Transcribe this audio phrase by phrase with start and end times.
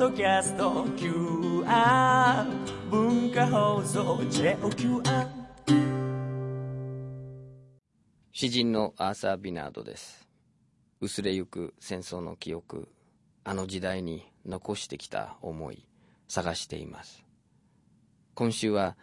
[0.00, 2.46] ドキャスト QR
[2.90, 5.28] 文化放送 JOQR
[8.32, 10.26] 詩人のアーサー・ビナードです。
[11.02, 12.88] 薄れゆく戦争の記憶
[13.44, 15.86] あの時代に残してきた思い
[16.28, 17.22] 探しています。
[18.32, 18.96] 今週は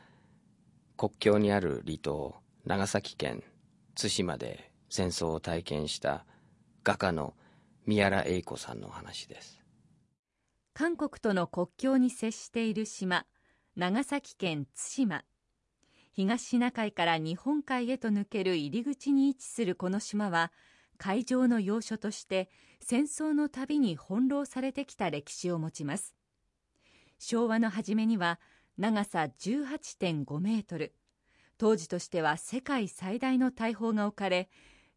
[0.98, 3.43] 国境にある離島長崎県
[3.93, 6.25] 対馬で戦争を体験した
[6.84, 7.36] 画家の
[7.86, 9.57] 宮良英子さんの話です。
[10.80, 13.26] 韓国との国境に接している島
[13.76, 15.24] 長崎県対馬。
[16.14, 20.52] 東シナ海から日本海へと抜ける入り口に位置するこの島は
[21.00, 22.48] 海上の要所として
[22.80, 26.14] 戦争のたびに翻弄されてきた歴史を持ちます。
[27.18, 28.39] 昭和の初めには
[28.78, 30.94] 長さ18.5メートル。
[31.58, 34.48] 当時としては世界最大の大砲が置かれ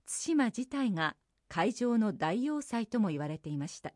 [0.05, 1.17] 対馬自体が
[1.49, 3.95] 海上の大要塞とも言われていました。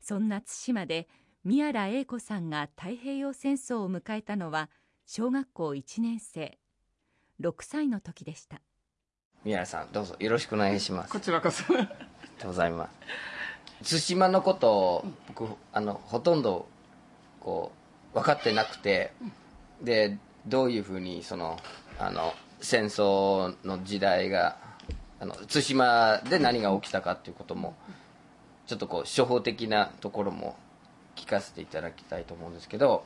[0.00, 1.08] そんな対馬で
[1.44, 4.68] 宮良英子さんが太平洋戦争を迎えたのは
[5.06, 6.58] 小学校1年生。
[7.40, 8.60] 6歳の時でした。
[9.44, 11.12] 宮良さんどうぞよろしくお願いします。
[11.12, 11.64] こちらこそ。
[11.72, 11.88] ありが
[12.38, 12.88] とうございま
[13.82, 14.06] す。
[14.06, 16.66] 対馬のことを僕あのほとんど
[17.40, 17.72] こ
[18.12, 19.12] う分かってなくて
[19.82, 21.58] でどういうふうにその
[21.98, 24.58] あの戦争の時代が
[25.18, 27.74] あの対馬で何が起きたかっていうことも
[28.70, 30.54] ちょっとこう初歩的なところも
[31.16, 33.04] 聞かせていただきたいと思うんですけど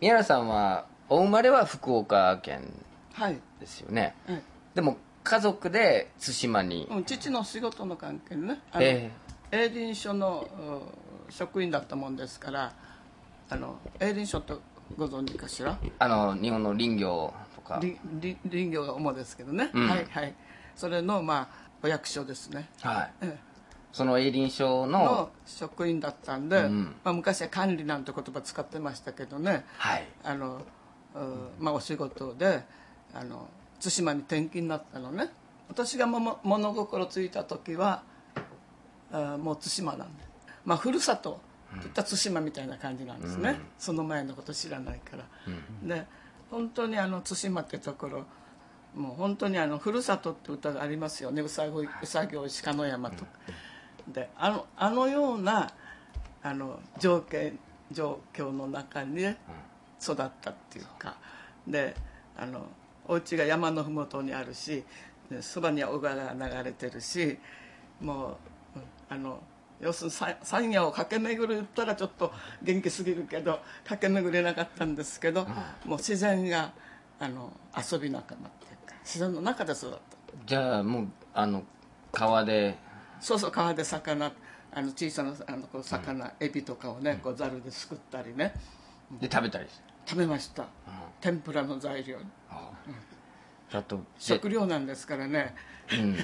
[0.00, 2.72] 宮良さんはお生まれは福岡県
[3.12, 4.16] はい、ですよね。
[4.26, 4.42] はい
[4.74, 9.12] でも家族で対馬に、うん父の仕事の関係でねあの、え
[9.52, 12.72] 営林署のうん職員だったもんですから
[13.48, 14.54] あの営林署って
[14.98, 15.78] ご存知かしら？
[16.00, 17.80] あの日本の林業とか。
[17.80, 19.88] 林業が主ですけどね、うん。
[19.88, 20.34] はいはい。
[20.74, 22.68] それのまあお役所ですね。
[22.82, 23.10] はい。
[23.22, 23.38] え
[23.96, 29.64] その営林署のの職員だったんで、うんまあ、昔は管理なんて言葉使ってましたけどね。
[29.78, 30.04] はい。
[30.22, 30.60] あの、
[31.14, 32.62] うんまあ、お仕事で
[33.14, 33.48] あの
[33.82, 35.30] 対馬に転勤になったのね。
[35.70, 38.02] 私がもも物心ついた時は
[39.10, 40.24] あもう対馬なんで
[40.66, 41.40] まあふるさと
[41.70, 45.24] って言ったら対馬みたいな感じなんですね、その前のこと知らないから、
[45.82, 46.04] で
[46.50, 48.24] 本当にあの対馬ってところ
[48.94, 51.40] もう本当にあのふるさとって歌がありますよね。
[51.40, 53.30] うさぎうさぎおい鹿の山とか、
[54.08, 55.70] であのあのような
[56.42, 57.58] あの条件
[57.90, 59.36] 状況の中にね
[60.02, 61.16] 育ったっていうか
[61.66, 61.94] で
[62.36, 62.66] あの
[63.08, 64.84] お家が山の麓にあるし
[65.30, 67.38] でそばには小川が流れてるし
[68.00, 68.38] も
[68.74, 69.40] ううんあの
[69.80, 75.44] 要するにさ山野を駆け巡るったらちょっと元気すぎるけど駆け巡れなかったんですけど、
[75.84, 76.72] もう自然が
[77.20, 79.98] あの遊び仲間っていうか自然の中で育った。
[80.46, 81.62] じゃあもうあの
[82.10, 82.78] 川で
[83.26, 84.30] そうそう川で魚
[84.72, 88.54] あの小さなあのこう魚、エビとかをねこうざるですくったりね。
[89.20, 89.66] で食べたり
[90.06, 90.66] 食べました、
[91.20, 92.24] 天ぷらの材料に。
[93.72, 95.56] だと食料なんですからね。
[95.92, 96.16] うん、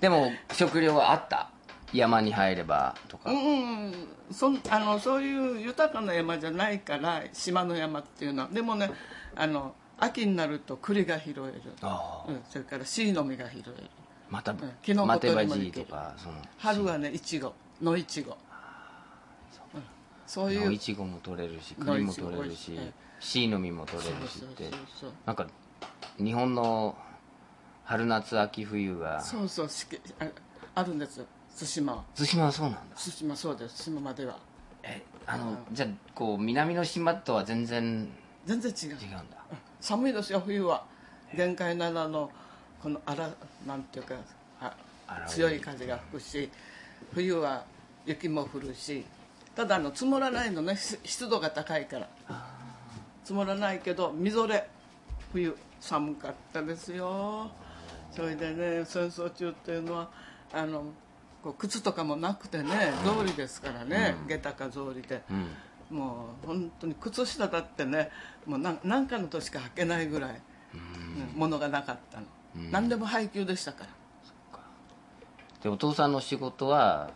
[0.00, 1.50] でも食料はあった？
[1.92, 3.94] 山に入ればとか、うん
[4.32, 8.48] そんあのそういう豊かな山じゃないから島の山っていうのは。
[8.48, 8.90] でもね
[9.36, 12.28] あの秋になると栗が拾える、ああ。
[12.28, 13.88] うん、それから椎の実が拾える
[14.30, 14.58] また、ん。
[14.82, 15.86] キノコ取りもできる。
[15.86, 17.52] とかその春はねいちご。
[17.82, 18.32] 野いちご。
[18.32, 18.38] うん。
[20.26, 20.66] そういう。
[20.66, 22.78] 野いちごも取れるし栗も取れるし
[23.20, 24.40] シイの実も取れるし。
[24.40, 24.70] って
[25.24, 25.46] なんか
[26.18, 26.96] 日本の
[27.84, 29.68] 春夏秋冬がそうそう
[30.20, 30.26] あ
[30.74, 31.26] あるんですよ。
[31.58, 31.94] 対馬。
[31.94, 32.80] は対馬はそうなんだ。
[32.96, 33.84] 対馬そうです。
[33.86, 34.36] 対馬までは。
[34.82, 38.08] えあのじゃあこう南の島とは全然
[38.44, 38.88] 全然違う。
[38.90, 39.22] 違うんだ。
[39.80, 40.84] 寒いですよ冬は。
[41.34, 42.30] 限界7の
[42.82, 43.30] このあら
[43.68, 44.16] なんていうか
[45.28, 46.50] 強い風が吹くし
[47.14, 47.64] 冬は
[48.04, 49.04] 雪も降るし
[49.54, 52.08] ただあの積もらないのねし湿度が高いから。
[53.22, 54.66] 積もらないけどみぞれ。
[55.32, 57.50] 冬寒かったですよ。
[58.10, 60.08] それでね戦争中っていうのは
[60.52, 60.84] あの
[61.42, 65.22] こう靴とかもなくてね草履ですからね、下駄か草履で、
[65.90, 65.98] うん。
[65.98, 68.10] もう本当に靴下だってね
[68.46, 70.40] もう何何かの年か履けないぐらい、
[70.74, 71.38] うん。
[71.38, 72.26] 物がなかったの、
[72.70, 73.90] 何でも配給でしたから。
[75.62, 77.10] でお父さんの仕事は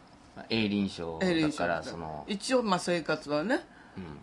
[0.49, 3.61] 営林署営林署だからその一応まあ生活はね、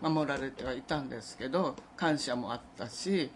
[0.02, 3.32] 守られてはいたんですけど感謝もあったし、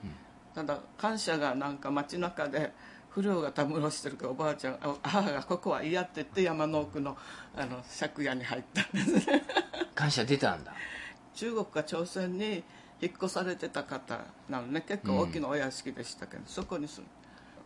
[0.54, 2.74] ただ感謝がなんか街中で
[3.10, 7.16] 不良がたむろしてるからおばあちゃんあ母がここは嫌って言って山の奥の
[7.56, 9.44] あの借家に入ったんですね。
[9.96, 10.74] 感謝出たんだ。
[11.36, 12.64] 中国か朝鮮に
[13.02, 14.20] 引っ越されてた方
[14.50, 17.08] なのね結構大きなお屋敷でしたけど、そこに住む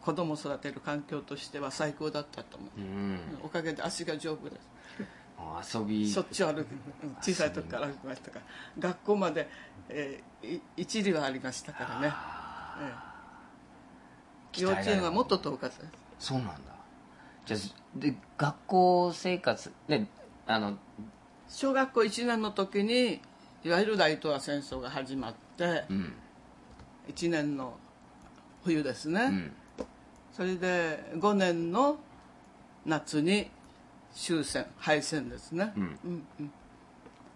[0.08, 3.20] 子供を育てる環境としては最高だったと思う、うん。
[3.44, 4.62] おかげで足が丈夫です。
[5.38, 6.10] あ遊び。
[6.10, 6.68] しょっちゅう歩く。
[7.04, 8.46] うん小さい時から歩きましたから。
[8.80, 9.50] 学校まで、
[9.90, 12.14] えーい一里はありましたからね、
[12.80, 12.94] え
[14.58, 14.62] え。
[14.62, 15.90] 幼稚園はもっと遠かったで
[16.20, 16.28] す。
[16.30, 16.56] そうなんだ。
[17.46, 17.60] じゃあ
[18.00, 20.08] で学校生活で
[20.46, 20.78] あの
[21.50, 23.20] 小学校1年の時に
[23.66, 26.14] いわゆる大東亜戦争が始まってうん。
[27.10, 27.74] 1年の
[28.64, 29.52] 冬ですね、うん
[30.38, 31.98] それで5年の
[32.86, 33.50] 夏に
[34.14, 35.84] 終戦敗戦ですね、うん。
[35.84, 36.52] うんうん。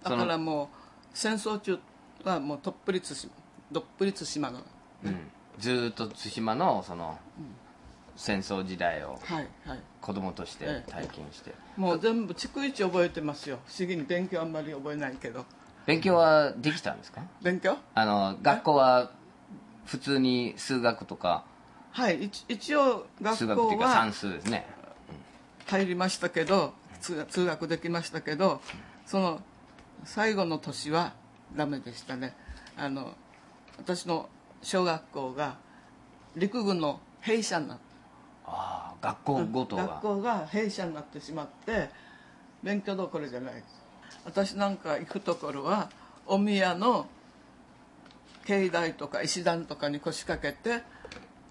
[0.03, 0.67] だからもう
[1.11, 1.79] 戦争中
[2.23, 3.31] はもうどっぷり対馬
[3.71, 4.59] どっぷり対馬の。
[5.03, 5.17] うん。
[5.57, 7.17] ずーっと対馬のその
[8.15, 9.79] 戦争時代をはいはい。
[9.99, 10.91] 子供としてええ。
[10.91, 11.55] 体験して。
[11.77, 13.57] もう全部逐一覚えてますよ。
[13.65, 15.43] 不思議に勉強あんまり覚えないけど。
[15.87, 17.23] 勉強はできたんですか？
[17.41, 17.77] 勉強？
[17.95, 19.09] あの学校は
[19.85, 21.43] 普通に数学とか
[21.91, 23.05] はい一一応
[23.35, 24.65] 数学校学っていうか算は数ですね。
[25.67, 28.61] 入りましたけど通通学できましたけど
[29.05, 29.41] その
[30.03, 31.13] 最後の年は
[31.55, 32.35] ダメでしたね。
[32.77, 33.13] あの
[33.77, 34.29] 私の
[34.61, 35.57] 小学校が
[36.35, 37.83] 陸軍の兵舎になって
[38.45, 39.83] ああ学校ごとが。
[39.83, 41.89] 学校が兵舎になってしまって
[42.63, 43.63] 勉強どころじゃない。
[44.25, 45.89] 私なんか行くところは
[46.25, 47.07] お宮の
[48.45, 50.83] 境内とか石段とかに腰掛けて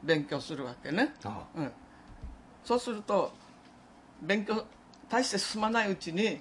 [0.02, 1.72] 勉強するわけね、あうん、
[2.64, 3.32] そうすると
[4.22, 4.64] 勉強
[5.08, 6.40] 大して進まないうちに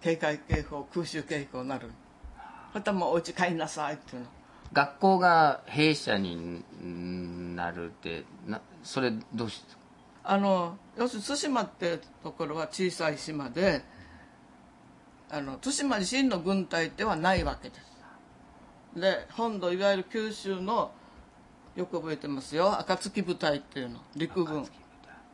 [0.00, 1.90] 警戒警報空襲警報になる。
[2.74, 4.28] またもうお家帰りなさいっていうの。
[4.72, 6.62] 学校が弊社に
[7.56, 9.74] なるってなそれどうして
[10.22, 13.82] あの要するに対馬ってところは小さい島で
[15.30, 17.88] あの対馬自身の軍隊ではないわけです。
[19.00, 20.90] で本土いわゆる九州の
[21.78, 22.76] よく覚えてますよ。
[22.80, 24.00] 暁部隊っていうの。
[24.16, 24.66] 陸軍、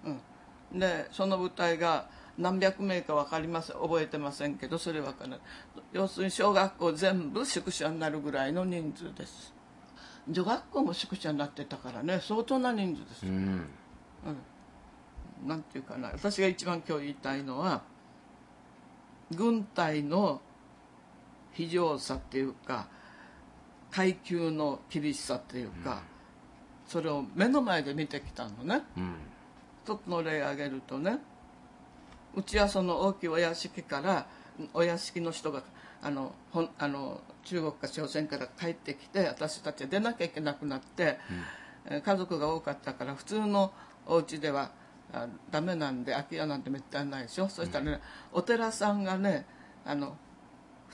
[0.05, 2.06] うん、でその部隊が
[2.37, 5.41] 何百名か分かりません覚えてませんけどそれ分からない
[5.93, 9.55] 要するに小学校全部宿舎になるぐらいの人数です。
[10.29, 12.20] 女学校も宿舎になってたからね。
[12.20, 13.26] 相当な人数です。
[13.26, 13.67] うん。
[15.47, 16.11] なんていうかな。
[16.12, 17.82] 私が一番今日言いたいのは
[19.35, 20.43] 軍隊の
[21.52, 22.88] 非常さっていうか
[23.90, 26.02] 階級の厳しさっていうか、
[26.87, 28.83] それを目の前で見てきたのね。
[28.97, 29.15] うん
[29.85, 31.19] 一つの例を挙げるとね
[32.35, 34.27] うちはその大きいお屋敷から
[34.73, 35.63] お屋敷の人が
[36.03, 41.19] あのほんあの中国か朝鮮から帰ってきて私たちは出なきゃいけなくなって、
[41.87, 43.71] えー家族が多かったから普通の
[44.07, 44.71] お家では
[45.13, 48.01] あダメなんで空き家なんてめったにないでしょ、そしたらね
[48.33, 49.45] お寺さんがね
[49.85, 50.17] あの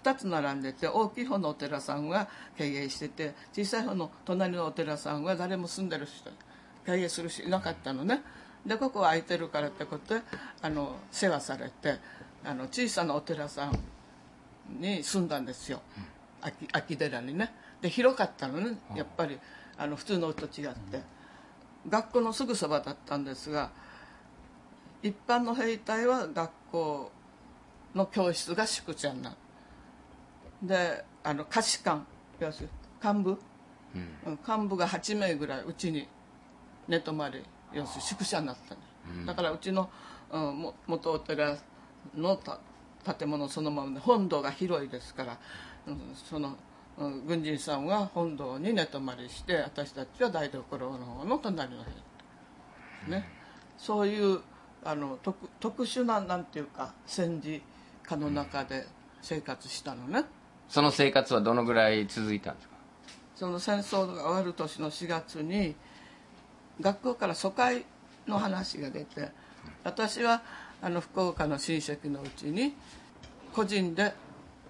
[0.03, 6.31] 2つ並んでて大きい方のお寺さんは経営してて小さい方の隣のお寺さんは誰も住んでる人
[6.87, 8.23] 経営する人いなかったのね。
[8.65, 10.21] でここは空いてるからってことで
[10.61, 11.99] あの世話されて
[12.45, 13.79] あの小さなお寺さん
[14.81, 15.81] に住んだんですよ。
[16.73, 17.53] 空き寺にね。
[17.81, 19.39] で広かったのねやっぱり
[19.77, 21.21] あの普通のお家と違って。
[21.89, 23.71] 学校のすぐそばだったんですが
[25.03, 27.11] 一般の兵隊は学校
[27.95, 29.37] の教室が宿舎になる
[30.63, 32.07] であの下士官
[32.39, 32.73] 要するに
[33.15, 33.39] 幹部、
[34.27, 34.39] うん。
[34.47, 36.07] 幹部が8名ぐらいうちに
[36.89, 37.43] 寝泊まり
[37.73, 39.91] 要するに宿舎になったの、だからうちの、
[40.31, 41.57] うん、も元お寺
[42.17, 42.59] のた
[43.17, 45.39] 建物そのままで本堂が広いですから、
[45.87, 46.57] うんその、
[46.99, 52.11] うん軍人さんは本堂に寝泊まりして私たちは台所の方の隣の部屋
[53.09, 53.27] ね、
[53.79, 54.41] そういう
[54.85, 57.63] あの特特殊ななんていうか戦時
[58.03, 58.87] 下の中で
[59.23, 60.25] 生活したのね、
[60.71, 62.75] その生活はどのぐらい続いたんですか？
[63.37, 65.75] その戦争が終わる年の4月に
[66.81, 67.85] 学校から疎開
[68.27, 69.29] の話が出て
[69.85, 70.43] 私は
[70.81, 72.75] あの福岡の親戚のうちに
[73.53, 74.13] 個人で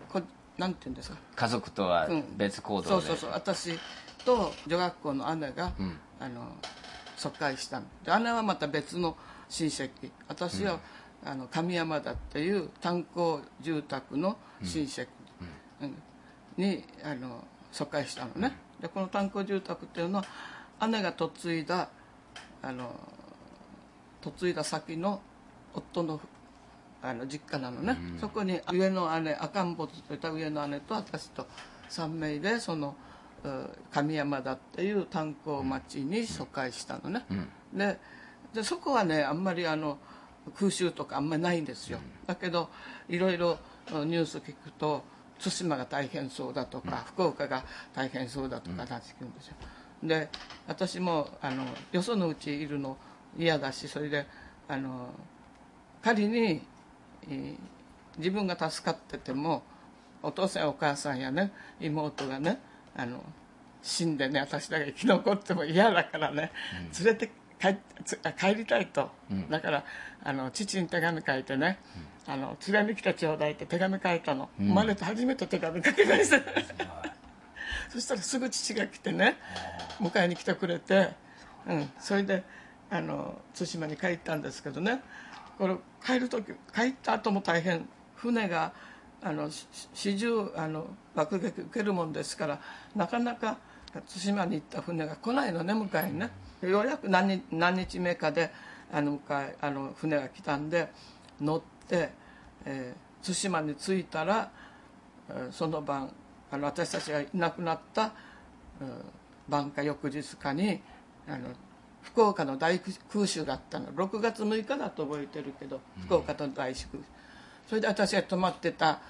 [0.08, 0.22] こ
[0.56, 1.16] なんていうんですか？
[1.36, 2.24] 家族とはうん。
[2.36, 3.30] 別行動で、そうそうそう。
[3.32, 3.78] 私
[4.24, 5.98] と女学校の姉が、ん。
[6.18, 6.46] あの
[7.16, 7.86] 疎開したの。
[8.04, 9.16] で姉はまた別の
[9.48, 9.90] 親戚。
[10.28, 10.78] 私は、
[11.24, 15.08] あの神山田っていう炭鉱住宅の親戚、うん
[16.56, 20.22] にあの疎開したのね、でこの炭鉱住宅っていうの
[20.78, 21.88] は姉が嫁いだ
[22.62, 22.94] あの
[24.24, 25.20] 嫁いだ先の
[25.74, 26.20] 夫の
[27.02, 31.46] あの実家なのね、そこに上の姉赤ん坊といった上の姉と私と
[31.88, 32.94] 3名でその
[33.42, 33.48] う
[33.90, 37.24] 神山田っていう炭鉱町に疎開したのね、
[37.72, 37.98] で
[38.52, 39.96] でそこはねあんまりあの
[40.58, 42.68] 空襲とかあんまりないんですよ、だけど
[43.08, 43.58] いろいろ
[43.90, 45.02] ニュース聞くと
[45.42, 49.54] 対馬が大変そうだとか、福岡が大変そうだとか話聞くんですよ
[50.02, 50.28] で
[50.66, 52.96] 私もあのよそのうちいるの
[53.38, 54.26] 嫌だしそれで
[54.68, 55.08] あの
[56.02, 56.62] 仮に、
[57.28, 57.54] えー
[58.18, 59.62] 自分が助かってても
[60.22, 62.60] お父さんやお母さんやね妹がね
[62.94, 63.22] あの
[63.82, 66.52] 死んでね私だけ生き残っても嫌だからね、
[67.02, 69.10] 連れて帰つ帰りたいと、
[69.48, 69.84] だから
[70.22, 71.78] あの父に手紙書いてね、
[72.26, 76.40] あの連れに来てちょうだいって手紙書いたの、生まれて初めて手紙書きました。
[77.90, 79.36] そしたらすぐ父が来てね
[79.98, 81.10] 迎えに来てくれて、
[81.66, 82.44] うん、それで
[82.88, 85.02] あの対馬に帰ったんですけどね。
[85.58, 87.88] これ帰る時帰った後も大変。
[88.14, 88.72] 船が
[89.22, 92.60] あのし始終あの爆撃受けるもんですから
[92.94, 93.58] なかなか
[93.92, 96.30] 対馬に行った船が来ないのね迎えにね。
[96.62, 98.52] ようやく何日何日目かで
[98.92, 100.92] あの迎えあの船が来たんで
[101.40, 104.50] 乗って、えー対馬に着いたら、
[105.28, 106.12] えーその晩
[106.50, 108.12] あの私たちがいなくなった、
[108.80, 109.04] うん
[109.48, 110.80] 晩か翌日かに
[111.28, 111.48] あの
[112.02, 113.88] 福岡の大空襲があったの。
[113.88, 116.86] 6月6日だと覚えてるけど福岡の大空襲
[117.68, 119.00] それで私が泊まってた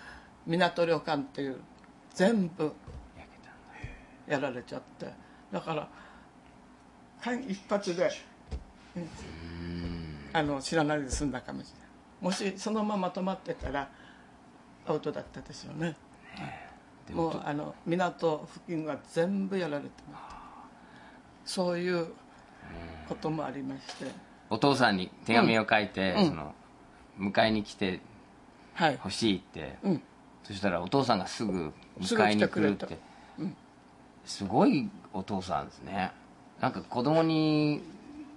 [0.46, 1.56] 港旅館っていう
[2.14, 2.72] 全部
[4.26, 5.06] やられちゃって。
[5.52, 5.88] だから
[7.20, 8.10] 間一発で、
[8.96, 9.08] うん。
[10.32, 11.79] あの知らないで済んだかもしれない
[12.21, 13.89] もしそのまま泊まってたら
[14.87, 15.97] アウトだったでしょうね
[17.12, 20.19] もうあの港付近は全部やられてま
[21.47, 22.07] すそういう
[23.09, 24.07] こともありまして。
[24.49, 26.29] お父さんに手紙を書いて、うん。
[26.29, 26.55] その
[27.19, 28.00] 迎えに来て
[28.75, 28.97] はい。
[28.99, 30.03] ほしいって、うん。
[30.45, 32.87] そしたらお父さんがすぐ迎えに来るった。
[32.87, 32.99] て、
[34.25, 36.12] すごいお父さんですね。
[36.61, 37.83] なんか子供に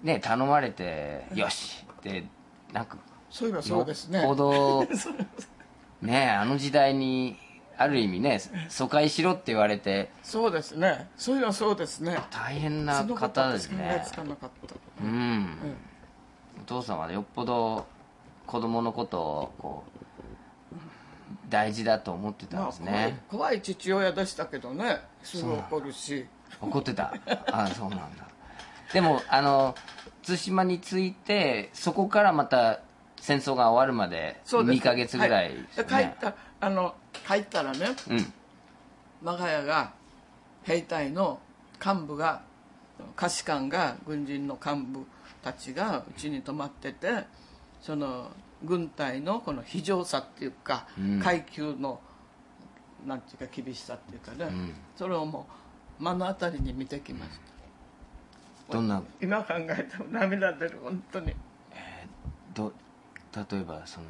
[0.01, 2.25] ね頼まれて「よし!」って
[2.71, 2.97] なんか
[3.33, 4.19] そういえばそうですね。
[4.19, 4.87] よっぽど。
[6.03, 7.35] ねあの時代に
[7.77, 10.11] ある意味ね疎開しろって言われて。
[10.21, 11.09] そうですね。
[11.17, 12.15] そういえばそうですね。
[12.29, 14.03] 大変な方ですね。
[14.03, 14.75] えつかなかった。
[15.03, 15.57] うん、
[16.61, 17.87] お父さんはよっぽど
[18.45, 19.83] 子供のことをこ
[20.71, 20.73] う
[21.49, 25.01] 大事だと思ってたんまあですね、怖い怖い父親でしたけどね。
[25.23, 26.27] すぐ怒るし。
[26.61, 27.11] 怒ってた。
[27.51, 28.27] あそうなんだ。
[28.93, 29.73] でもあの
[30.21, 32.81] 対馬に着いてそこからまた
[33.23, 36.93] 戦争が終わるまでそうです2ヶ月ぐらいね、で帰ったあの
[37.25, 38.33] 帰ったらねうん。
[39.23, 39.93] 我が家が
[40.63, 41.39] 兵隊の
[41.83, 42.41] 幹部が
[43.15, 45.05] 下士官が軍人の幹部
[45.41, 47.23] たちがうちに泊まってて
[47.81, 48.29] その
[48.61, 51.19] 軍隊のこの非常さっていうか、うん。
[51.21, 52.01] 階級の
[53.05, 54.73] なんていうか厳しさっていうかね、ん。
[54.97, 55.47] それをも
[55.97, 57.31] う目の当たりに見てきまし
[58.67, 58.73] た。
[58.73, 59.01] どんな？
[59.21, 61.33] 今考えても涙出る本当に。
[62.53, 62.73] ど
[63.35, 64.05] 例えばその。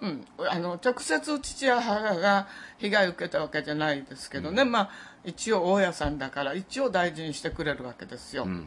[0.00, 4.90] うん、あの直接父や母が被害を受けたわけじゃないですけどね、まあ
[5.22, 8.66] 一応大家さんだから一応大事にしてくれるわけですよ、うん。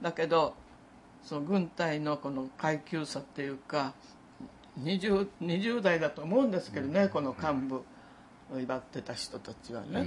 [0.00, 0.54] だけど
[1.24, 3.94] その軍隊のこの階級差っていうか
[4.80, 7.76] 20, 20代だと思うんですけどね、この幹部
[8.54, 10.06] を祝ってた人たちはね、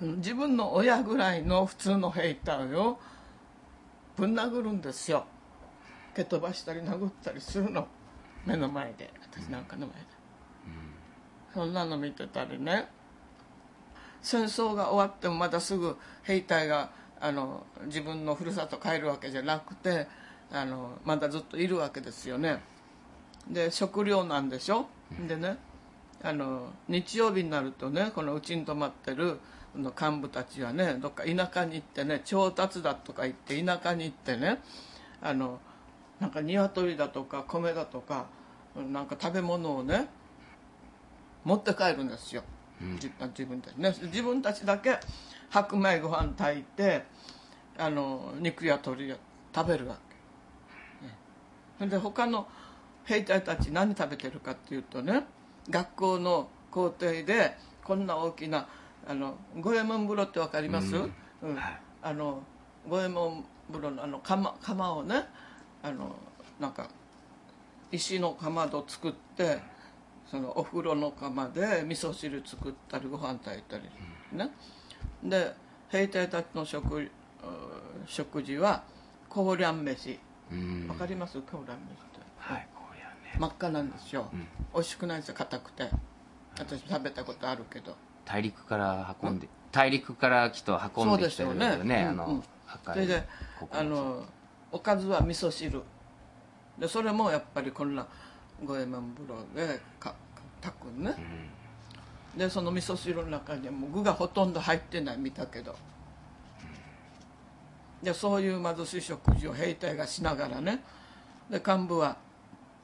[0.00, 2.98] 自分の親ぐらいの普通の兵隊を
[4.16, 5.24] ぶん殴るんですよ。
[6.16, 7.86] 蹴飛ばしたり殴ったりするの
[8.46, 10.02] 目の前で私なんかの前で、
[11.54, 12.88] そんなの見てたりね。
[14.20, 20.06] 戦争が終わってもまだすぐ兵隊があの自分のふるさと帰るわけじゃなくて
[20.50, 22.60] あのまだずっといるわけですよね。
[23.48, 24.86] で食料なんでしょ？
[25.26, 25.56] でね
[26.22, 29.40] あの日曜日になるとねこのうちに泊まってる
[29.72, 34.60] この幹部たちはねどっか田舎に行ってね調達だとか言って田舎に行ってね
[35.20, 35.58] あの
[36.22, 38.26] なんか鶏だとか米だとか
[38.76, 40.08] なんか食べ物をね
[41.42, 42.44] 持って帰るんですよ、
[43.00, 43.92] じ自分たちね。
[44.02, 45.00] 自分たちだけ
[45.50, 47.02] 白米ご飯炊いて
[47.76, 49.16] あの肉や鶏を
[49.52, 49.98] 食べるわ
[51.00, 51.12] け、ね。
[51.78, 52.46] それで他の
[53.04, 55.24] 兵隊たち何食べてるかっていうとね
[55.68, 58.68] 学校の校庭でこんな大きな
[59.08, 61.12] あの五右衛門風呂ってわかります、うん。
[62.00, 62.44] あの
[62.88, 65.26] 五右衛門風呂のあの釜釜をね
[65.82, 66.14] あの
[66.60, 66.88] なんか
[67.90, 69.60] 石のかまど作って
[70.30, 73.84] そのお風呂の釜で味噌汁作ったりご飯炊いたり
[74.32, 74.50] ね。
[75.22, 75.54] で
[75.88, 77.10] 兵隊たちの食う
[78.06, 78.82] 食事は
[79.28, 80.18] コーリャン飯。
[80.50, 80.86] うん。
[80.88, 81.40] わかります？
[81.40, 82.20] コーリャン飯って。
[82.38, 83.38] はいこうやね。
[83.38, 84.30] 真っ赤なんですよ、
[84.72, 85.90] 美味しくないですよ硬くて。
[86.58, 87.94] 私食べたことあるけど。
[88.24, 91.84] 大陸から運んで大陸からきっと運んできてるよそうでしょうね。
[91.84, 92.42] ねあのうんうん。
[92.66, 93.22] 赤いそれで
[93.70, 94.24] あの
[94.72, 95.82] おかずは味噌汁。
[96.78, 98.06] でそれもやっぱりこんな
[98.64, 100.14] 五右衛門風呂でか
[100.60, 101.14] 炊くね、
[102.36, 105.76] でその味噌汁の中にはもう具がほとんど入ってない見たけど。
[108.02, 110.82] でそういう貧しい食事を兵隊がしながらね。
[111.50, 112.16] で幹部は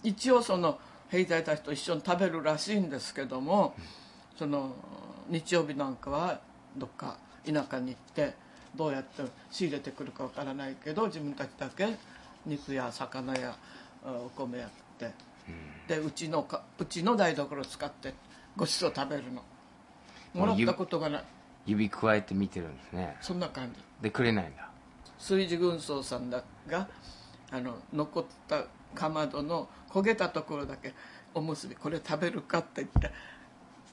[0.05, 0.79] 一応その
[1.09, 3.75] 兵隊たちと一緒に食べるらしいんですけども、
[4.39, 4.77] その
[5.29, 6.41] 日曜日なんかは
[6.77, 8.35] どっか田舎に行って
[8.79, 11.89] どうやって仕入れてくるかわからないけど自分たちだけ
[12.47, 13.57] 肉や魚や
[14.07, 15.11] あお米やって、
[15.89, 18.15] でうちのかうちの台所を使って
[18.57, 19.43] ごちそう食べるの。
[20.33, 21.25] もらったことがない。
[21.67, 23.17] 指くわえて見てるんですね。
[23.21, 23.81] そんな感じ。
[24.01, 24.71] でくれないんだ。
[25.19, 26.89] 炊事軍曹さんだが
[27.51, 30.95] あの残ったかまどの焦げたところだけ
[31.35, 33.11] おむすびこれ食べるかって言って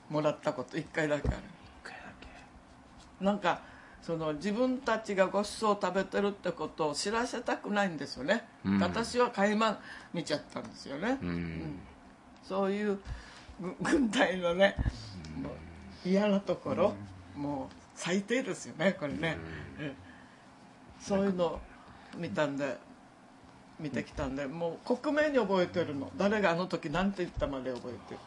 [0.09, 1.37] もらったこと一回だけある。
[1.37, 3.25] 一回だけ。
[3.25, 3.61] なんか
[4.05, 8.79] その自分たちがごちそうを食べてるってことを知らせたくないんですよね、うん。
[8.79, 9.79] 私は垣間
[10.13, 11.79] 見ちゃったんですよね、うん。
[12.47, 12.99] そういう
[13.59, 14.75] ぐ軍隊のね、
[15.41, 16.93] もう嫌なところ、
[17.35, 19.37] もう最低ですよねこれね、
[19.79, 19.91] うん。
[20.99, 21.59] そういうのを
[22.15, 22.77] 見たんで
[23.79, 26.11] 見てきたんでもう克明に覚えてるの。
[26.15, 28.19] 誰があの時何て言ったまで覚えてる。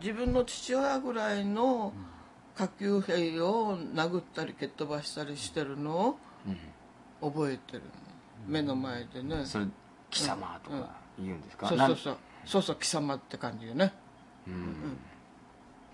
[0.00, 1.92] 自分の父親ぐらいの
[2.56, 6.16] 下級兵を殴ったり蹴っ飛ばしたりしてるの？
[7.20, 7.88] を覚えてるの？
[8.46, 9.44] 目の前でね。
[9.44, 9.66] それ
[10.10, 12.16] 貴様とか言うんですか、そうそうそう。
[12.44, 13.92] そうそう貴様って感じよね。
[14.46, 14.56] なん。
[14.56, 14.98] うん。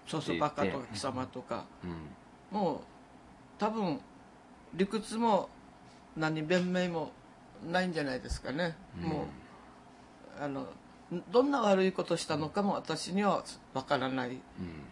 [0.06, 1.66] そうそうバカとか貴様とか。
[1.84, 1.86] う
[2.56, 2.58] ん。
[2.58, 2.80] もう
[3.58, 4.00] 多分
[4.74, 5.48] 理屈も
[6.16, 7.12] 何弁明も
[7.66, 9.26] ないんじゃないですかね、も
[10.40, 10.66] うあの
[11.30, 14.40] どんな悪いことしたのかも私にはわからないうん。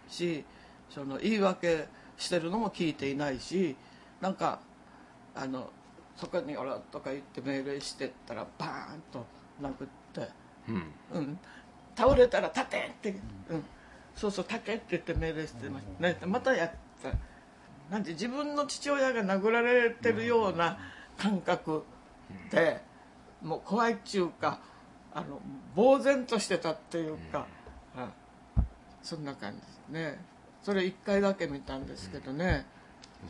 [0.08, 0.44] し
[0.90, 3.76] その言い訳してるのも聞いていないし
[4.21, 4.61] なんか
[5.35, 5.71] あの
[6.16, 9.26] そこに「おら」とか言って命令してったらバーンと
[9.61, 10.47] 殴って。
[10.69, 10.93] うん。
[11.12, 11.38] うん、
[11.95, 13.64] 倒れたら立てって、うん、
[14.14, 16.02] そうそう立てって言って命令してました。
[16.02, 16.71] ねまたやっ
[17.02, 17.11] た。
[17.90, 20.78] なんで自分の父親が殴られてるような
[21.16, 21.85] 感覚
[22.50, 22.81] で
[23.40, 24.59] もう怖いっちゅうか
[25.14, 25.40] あの
[25.76, 27.47] 呆然としてたっていうか、
[27.97, 28.12] うん。
[29.02, 30.19] そんな感じですね
[30.66, 32.66] それ一回だけ見たんですけどね、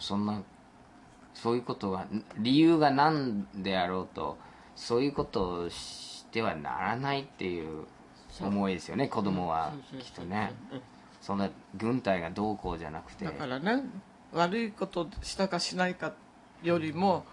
[0.00, 0.40] そんな
[1.34, 2.06] そういうことが
[2.38, 4.38] 理由が何であろうと
[4.74, 7.84] そういうことをしてはならないっていう
[8.40, 10.54] 思いですよね子供はきっとね。
[10.72, 10.80] うん
[11.20, 13.26] そんな軍隊がどうこうじゃなくて。
[13.26, 13.82] だからね
[14.32, 16.14] 悪いことしたかしないか
[16.62, 17.26] よりも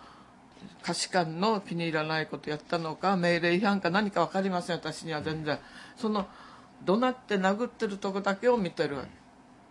[0.81, 4.75] 価値観の気に入らないことやったのか命令違反か何か分かりません。
[4.75, 5.59] 私には全然。
[5.95, 6.27] その
[6.83, 8.97] 怒鳴って殴ってるとこだけを見てる。
[8.97, 9.22] わけ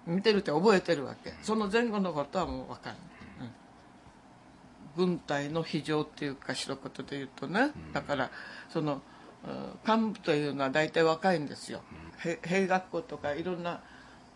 [0.06, 1.32] 見てるって覚えてるわけ。
[1.42, 2.96] その前後のことはもう分かんない、
[4.96, 5.06] うん。
[5.06, 7.70] 軍隊の非常っていうか一言で言うとね。
[7.92, 8.30] だから
[8.68, 9.00] その
[9.44, 11.82] うん幹部というのは大体若いんですよ。
[12.24, 13.80] へ兵学校とかいろんな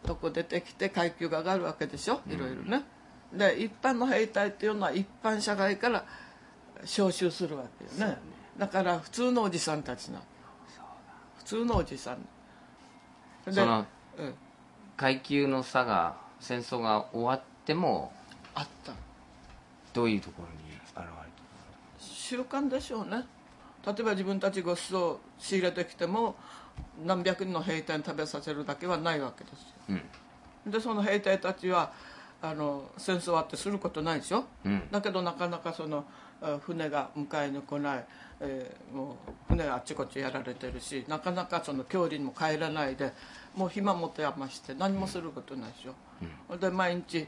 [0.04, 2.20] とこ出てきて階級が上がるわけでしょ？
[2.28, 2.84] いろいろね。
[3.32, 6.04] で一般の兵隊っていうのは一般社会から
[6.82, 8.18] 招集するわけよね。
[8.56, 10.24] だから普通のおじさんたちなの。
[11.38, 12.26] 普通のおじさん。
[13.52, 14.34] でうん、
[14.96, 18.12] 階級の差が戦争が終わっても
[18.54, 18.92] あった
[19.92, 21.10] どういうところに現れて
[21.98, 23.24] 習慣でしょうね
[23.86, 26.34] 例えば自分たちごちそうを仕入れてきても
[27.04, 30.00] 何百人の兵隊に食べさせるだけはないわけですよ。
[30.66, 30.70] うん。
[30.72, 31.92] でその兵隊たちは
[32.42, 34.82] あの戦争終わってすることないでしょ、うん。
[34.90, 36.02] だけどなかなかそのあ
[36.60, 38.04] 船が迎えに来ない、
[38.40, 39.14] えーもう
[39.48, 43.12] 船があっちこっちやられてるしなかなかその郷里にも帰らないで
[43.54, 47.26] もう暇持て余して何もすることないでしょ、で毎日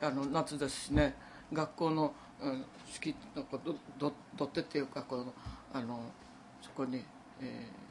[0.00, 1.14] あの夏ですしね
[1.52, 5.32] 学校の、うん、敷のこどど土手っていうかこの
[5.72, 6.00] あの
[6.62, 7.02] そこに、
[7.40, 7.90] えー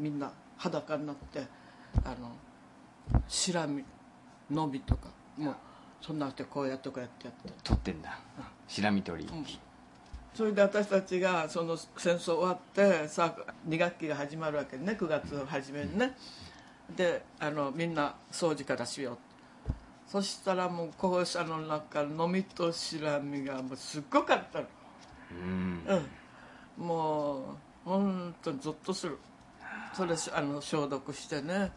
[0.00, 1.42] みんな裸になって
[2.02, 2.32] あの
[3.28, 3.84] シラミ
[4.50, 5.54] のみとかもう
[6.00, 7.52] そんなってこうやってこうやってやって。
[7.62, 8.18] 取ってんだ。
[8.66, 9.30] しらみ取り、
[10.34, 14.96] それで私たちがその戦争終わってさあ2学期が始まるわけね。
[14.98, 16.16] 9月初めにね。
[16.96, 19.18] であのみんな掃除からしよう
[20.08, 24.66] そしたらもう校舎の中飲みとしらみがもうすっごかったの。
[25.30, 25.84] うん。
[26.78, 26.86] うん。
[26.86, 27.44] もう
[27.84, 29.18] 本当にゾッとする。
[29.92, 31.70] それあの消毒してね。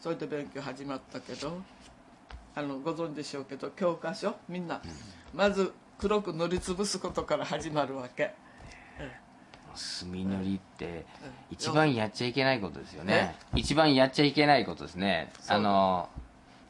[0.00, 1.60] それで勉強始まったけど
[2.54, 4.34] あのご存知でしょうけど教科書？
[4.48, 4.80] みんな。
[5.34, 8.32] まず黒く塗りつぶすことから始まるわけ。
[9.74, 11.04] 墨塗りって
[11.50, 13.36] 一番やっちゃいけないことですよね。
[13.54, 15.32] 一番やっちゃいけないことですね。
[15.48, 16.08] あの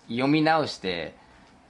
[0.09, 1.15] 読み直して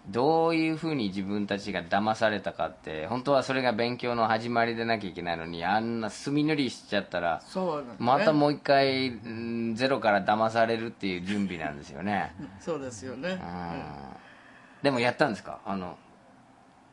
[0.08, 7.82] どういうふうに自分たちが騙されたかって本当はそれが勉強の始まりでなきゃいけないのにあんな墨塗りしちゃったらね。
[7.98, 12.34] またもう一回うんゼロから騙されるっていう準備なんですよね。
[12.60, 13.30] そうですよね。
[13.30, 13.82] うん。
[14.82, 15.60] でもやったんですか？
[15.66, 15.98] あの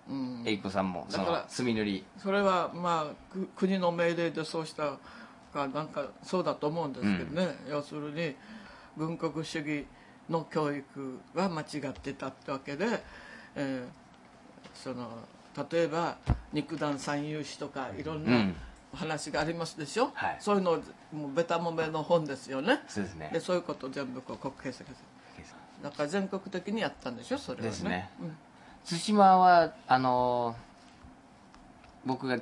[0.09, 0.43] うん。
[0.45, 2.05] 栄子さんもその墨塗り。
[2.17, 4.97] それはまあく国の命令でそうした
[5.53, 8.35] かなんかそうだと思うんですけどね、要するに
[8.97, 9.85] 軍国主義
[10.29, 13.03] の教育が間違ってたってわけで、
[13.55, 13.87] えー
[14.73, 15.07] その
[15.71, 16.17] 例えば
[16.51, 18.55] 肉弾三遊士とかいろんうなん。
[18.93, 20.37] 話がありますでしょ、はい。
[20.39, 20.71] そういうの
[21.11, 22.79] もうベタもめの本ですよね。
[22.87, 23.29] そうですね。
[23.33, 24.83] でそういうことを全部こう国慶石
[25.83, 27.37] だから全国的にやったんでしょ？
[27.37, 27.69] それはね。
[27.71, 28.09] ですね。
[28.21, 28.37] うん
[28.87, 30.55] 対馬はあの
[32.05, 32.39] 僕が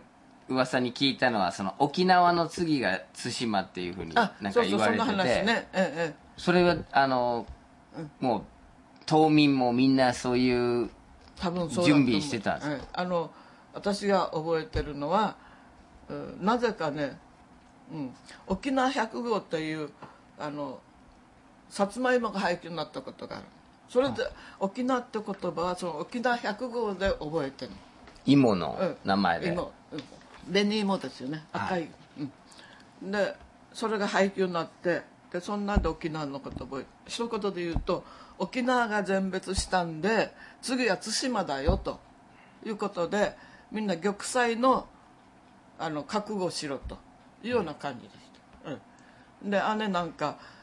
[0.49, 5.67] 噂に聞いたのはその沖縄の次が対馬っていうふうになんあかそうそうそんな言われてて話ね。
[5.73, 7.45] えええそれはあの、
[8.19, 8.41] もう
[9.05, 10.89] 島民もみんなそういう
[11.85, 12.87] 準備してたんですええ。
[12.93, 13.31] あの
[13.73, 15.35] 私が覚えてるのは、
[16.09, 17.17] うんなぜかね、
[17.91, 18.13] うん、
[18.47, 19.89] 沖縄百号っていう
[20.39, 20.79] あの
[21.69, 23.45] さつまいもが廃棄になったことがある
[23.89, 24.23] それで
[24.59, 27.71] 沖縄って言葉はその沖縄百号で覚えてる
[28.25, 30.53] 芋の名前で、芋うん。
[30.53, 31.43] 紅芋ですよね。
[31.51, 31.89] 赤い、
[33.01, 33.35] うん、で
[33.73, 38.03] それが配給になってでそんなんで沖縄のこと覚え一言で言うと
[38.37, 41.99] 沖縄が全滅したんで次は対馬だよと
[42.65, 43.35] いうことで
[43.71, 44.87] みんな玉砕の
[45.79, 46.97] あの覚悟しろと
[47.43, 48.19] いうような感じでし
[48.63, 48.71] た、
[49.43, 50.62] うん、で姉なんか、えー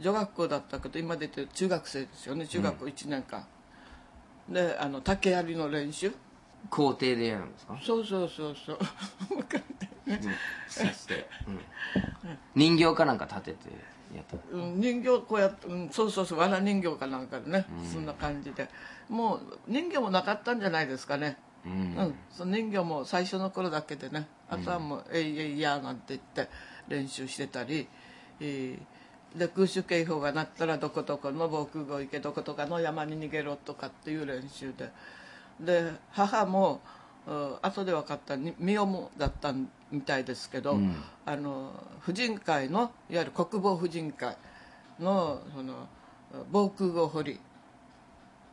[0.00, 2.46] 女学校だったけど今出てる中学生ですよね。
[2.46, 3.46] 中学校1年間、
[4.48, 6.12] であの竹槍の練習？
[6.70, 7.78] 校庭でやるんですか？
[7.82, 8.78] そうそうそうそう。
[10.06, 11.60] 刺して、 うん。
[12.54, 13.68] 人形かなんか立てて
[14.14, 14.36] やった？
[14.50, 16.38] うん人形こうやって、うん、そうそうそう。
[16.38, 18.68] わら人形かなんかでね、そんな感じで。
[19.08, 21.36] もう人形もなかったんじゃないですかね。
[21.64, 21.74] ううん。
[21.94, 24.26] ん、その人形も最初の頃だけでね。
[24.48, 26.48] あとはもう「えいえいや」なんて言って
[26.88, 27.88] 練習してたり、
[28.40, 28.93] えー
[29.36, 34.90] で空襲警報が鳴ったらどこどこの防空壕行けどこどこの山に逃げろとかっていう練習で。
[35.60, 36.80] で母も
[37.26, 39.54] うん後で分かったに身重だった
[39.90, 40.94] みたいですけど、うん。
[41.26, 44.36] あの婦人会のいわゆる国防婦人会
[45.00, 45.88] のその
[46.50, 47.40] 防空壕掘り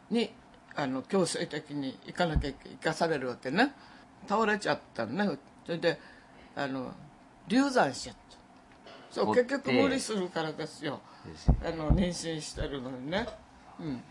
[0.10, 0.32] に
[0.76, 3.74] あの強制的に行かなきゃ行かされるわけね。
[4.28, 5.38] 倒れちゃったのね。
[5.66, 6.00] それで
[6.56, 6.92] あの
[7.48, 8.38] 流産しちゃった
[9.12, 11.00] そう結局無理するからですよ。
[11.64, 13.28] あの妊娠してるのにね、
[13.80, 14.02] うん、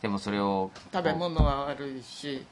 [0.00, 2.46] でもそれを食べ物は悪いし、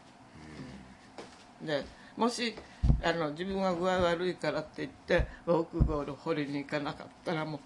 [1.60, 1.66] うん。
[1.66, 1.84] で
[2.16, 2.54] もし
[3.02, 7.60] あの自分は具合悪いからって言って防空壕を掘りに行かなかったらもう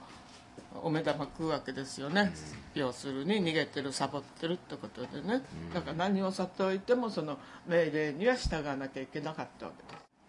[0.82, 2.32] お目玉食うわけですよね、
[2.74, 9.82] 要するに逃げてるサボってるってことでね、だから何を悟っておいてもその命令には従わなきゃいけなかったわけ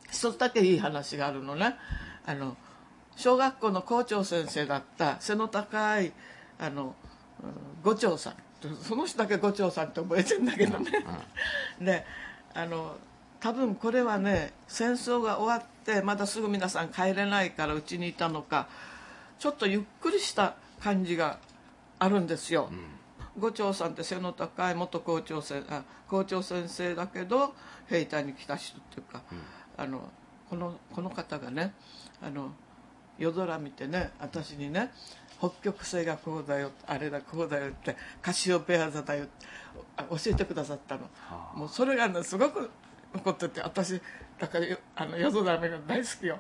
[0.08, 0.28] です。
[0.28, 1.76] 一つだけいい話があるのね。
[2.26, 2.56] あの
[3.18, 6.14] 小学校の校長先生だった背の高い
[6.60, 6.96] あの
[7.44, 7.52] うん
[7.84, 8.34] 五長さん。
[8.82, 10.92] その人だけ五長さんって覚えてるんだけどね、
[11.80, 12.06] で
[12.56, 12.98] あの
[13.40, 18.68] 多分これはね戦争が終わってまだすぐ皆さん帰れないからうちにいたのか
[19.38, 21.38] ちょっとゆっくりした感じが
[22.00, 22.72] あるんですよ、
[23.38, 27.54] 五長さんって背の高い元校長先あ校長先生だけど
[27.86, 29.22] 兵隊に来た人っていうか、
[29.78, 30.10] あの
[30.50, 31.76] このこの方がね
[32.24, 32.52] あの
[33.18, 34.92] 夜空見てね私にね
[35.40, 39.46] 北極星がこうだよあれだこうだよってカシオペア座だよって
[39.96, 41.02] あ教えてくださったの、
[41.56, 42.70] もうそれがねすごく
[43.14, 44.02] 残ってて私
[44.40, 46.40] だからよあの夜空見るの大好きよ、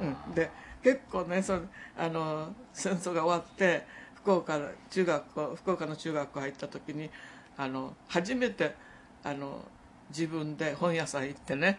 [0.00, 0.50] うん、で
[0.82, 1.62] 結構ねその
[1.96, 3.86] あの戦争が終わって
[4.16, 7.10] 福岡の中学校福岡の中学校入った時に
[7.56, 8.74] あの初めて
[9.22, 9.64] あの
[10.10, 11.78] 自分で本屋さん行ってね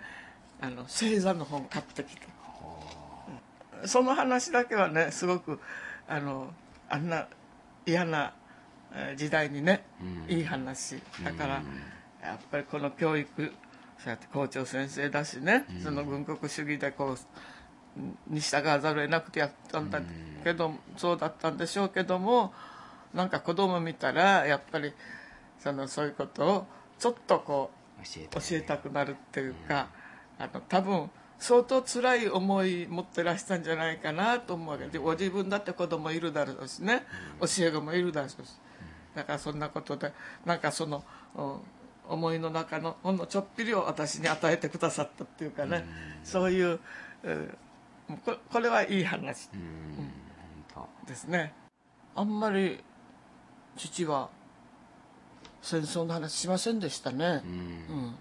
[0.61, 2.34] あの星座の本買ってきて
[3.87, 5.59] その話だけはねすごく
[6.07, 6.53] あの
[6.89, 7.27] あんな
[7.85, 8.33] 嫌な
[8.93, 9.83] えー時代にね、
[10.29, 11.01] いい話。
[11.23, 11.63] だから、
[12.21, 13.51] やっぱりこの教育
[13.97, 17.17] そうやって校長先生だしね、その軍国主義でこ
[17.97, 20.01] うに従わざるを得なくてやったんだ
[20.43, 22.53] けど、そうだったんでしょうけども
[23.13, 24.93] なんか子供見たらやっぱり
[25.59, 26.67] そのそういうことを
[26.99, 27.71] ちょっとこ
[28.01, 29.89] う教えて教えたくなるっていうか、
[30.39, 34.85] あの多分相当辛い思い持ってらしたんじゃないかなと思うわけ。
[34.87, 37.05] でご自分だって子供いるだろうしね、
[37.39, 38.35] 教え子もいるだろうし。
[39.15, 40.11] だからそんなことで
[40.45, 41.03] なんかその
[41.35, 41.55] うん
[42.07, 45.85] 思いの中のほんのちょっぴりを私に与えてくださったっていうかね、
[46.23, 46.79] そういう、
[47.23, 47.57] うん
[48.23, 49.49] ここれはいい話。
[51.07, 51.53] ですね。
[52.15, 52.83] あんまり
[53.75, 54.29] 父は
[55.61, 58.15] 戦争の話しませんでしたね、うん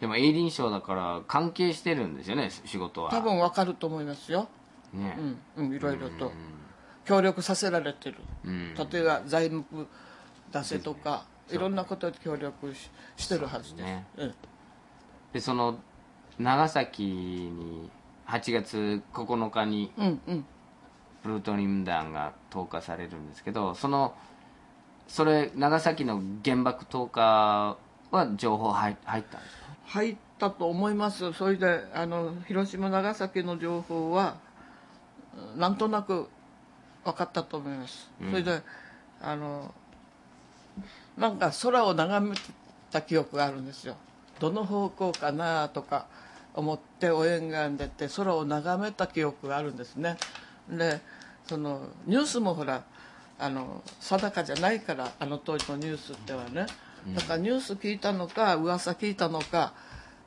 [0.00, 3.10] でも営林賞だから関係してるんですよね仕事は。
[3.10, 4.48] 多分わかると思いますよ、
[4.92, 5.16] ね。
[5.56, 6.32] うんうん、いろいろと。
[7.04, 8.74] 協力させられてる、うん。
[8.74, 9.86] 例えば材木
[10.52, 13.86] 出せとか、いろんなことで協力ししてるはずです。
[13.86, 14.06] ね。
[14.18, 14.34] うん。
[15.32, 15.78] でその
[16.38, 17.90] 長崎に
[18.26, 20.44] 8月9日にうんうん。
[21.22, 24.14] プルトニウム弾が投下されるんですけどその
[25.08, 27.76] それ長崎の原爆投下
[28.12, 29.67] は情報入入ったんですか？
[29.88, 31.32] 入ったと思います。
[31.32, 34.36] それであの広島長崎の情報は
[35.54, 36.28] うんなんとなく
[37.04, 38.60] 分かったと思います、それで
[39.22, 39.74] あの
[41.16, 42.36] なんか空を眺め
[42.90, 43.96] た記憶があるんですよ。
[44.40, 46.06] どの方向かなとか
[46.54, 50.18] 思ってお沿岸出て空を眺めた記憶があるんですね。
[50.68, 51.00] で
[51.46, 52.84] そのニュースもほら
[53.38, 56.66] あの定かじゃないからあの当時のニュースってはね
[57.14, 59.72] だからニュース聞いたのか噂聞いたのか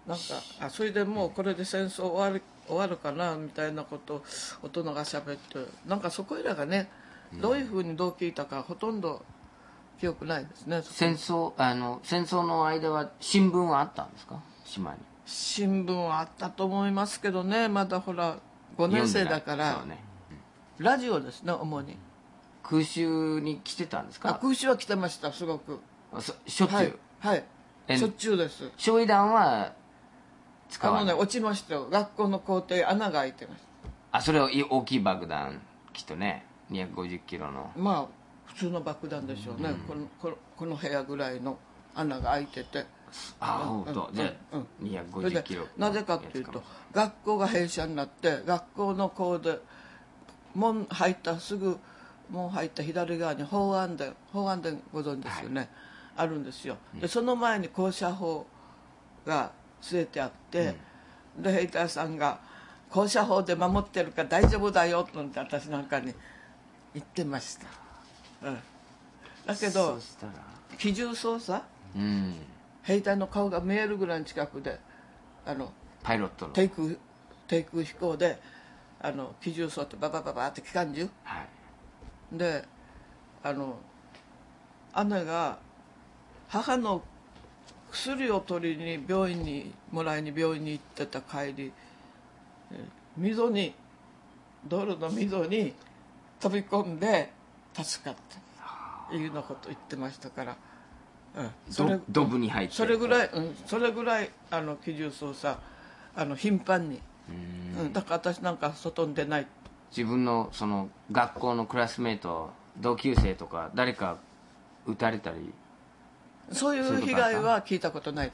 [0.08, 0.24] なんか
[0.60, 4.24] あそれでもうこれで戦争終わる終わるかなみたいなことを
[4.64, 6.90] 大人が喋ってなんかそこいらがね
[7.42, 9.24] どういうふうにどう聞いたかほとんど
[10.00, 14.40] 記憶ないですね戦争あの戦争の間は新聞はあったんですか？
[14.66, 14.98] 島に。
[15.26, 18.38] 新聞はあったと思いますけどねまだほら
[18.78, 20.00] 5年生だから、そうね。
[20.80, 21.98] ラジオですね主に。
[22.64, 24.30] 空襲に来てたんですか？
[24.30, 25.74] あ空襲は来てましたすごく。
[25.74, 25.80] そ
[26.20, 27.44] しょっちゅう、はい、はい、
[27.88, 28.70] えしょっちゅうです。
[28.78, 29.74] 焼夷弾は
[30.70, 31.02] 使わない？
[31.04, 31.88] あのね落ちましたよ。
[31.90, 33.60] 学校の校庭穴が開いてまし
[34.12, 35.62] あそれをい大きい爆弾。
[35.94, 36.46] きっとね。
[36.72, 37.72] 250キロの。
[37.74, 38.06] たまあ
[38.46, 41.58] 普通の爆弾でしょうね、このこのこの部屋ぐらいの
[41.96, 42.86] 穴が開いてて。
[43.42, 44.16] あうん本当、うん。
[44.16, 44.68] じゃあ、うん
[45.12, 49.60] それ250でキロなぜかっていうと学校が閉鎖になって学校の校で
[50.56, 51.78] 門入ったすぐ
[52.30, 55.70] 門入った左側に法安殿法安殿ご存知ですよね、
[56.18, 56.78] あるんですよ。
[57.00, 58.46] でその前に校舎法
[59.26, 60.76] が据えてあって、
[61.38, 62.40] で兵隊さんが
[62.92, 66.14] 「校舎法で守ってるから大丈夫だよ」とって私なんかに
[66.94, 68.60] 言ってました、うん、
[69.46, 69.98] だけど
[70.78, 71.64] 機銃操作？
[71.96, 72.36] うん。
[72.84, 74.80] 兵隊の顔が見えるぐらいの近くで
[75.46, 75.72] あの
[76.04, 76.54] パイロットの。
[76.54, 76.90] 低空
[77.48, 78.42] 低空飛行で
[79.00, 81.10] あの機銃装ってババババって機関銃？
[81.24, 81.42] は
[82.34, 82.38] い。
[82.38, 82.66] で
[83.44, 83.78] あの
[85.06, 85.58] 姉が
[86.52, 87.02] 母の
[87.92, 91.72] 薬を取りに病院にもらいに病院に行ってた帰り
[92.72, 92.86] え
[93.18, 93.74] 溝に
[94.68, 95.74] 道路の溝に
[96.40, 97.32] 飛び込んで
[97.74, 98.52] 助かった。
[99.16, 100.56] いうようなこと言ってましたから、
[101.36, 105.60] うん、それどドブに入ってそれぐらい、うん、それぐらいあの機銃操作
[106.16, 107.02] あの頻繁に、
[107.76, 107.82] うん。
[107.82, 109.48] うん、だから私なんか外に出ない。
[109.96, 114.18] 自分のその学校のクラスメート同級生とか誰か
[114.86, 115.54] 撃たれたり
[116.52, 118.32] そういう被害は聞いたことない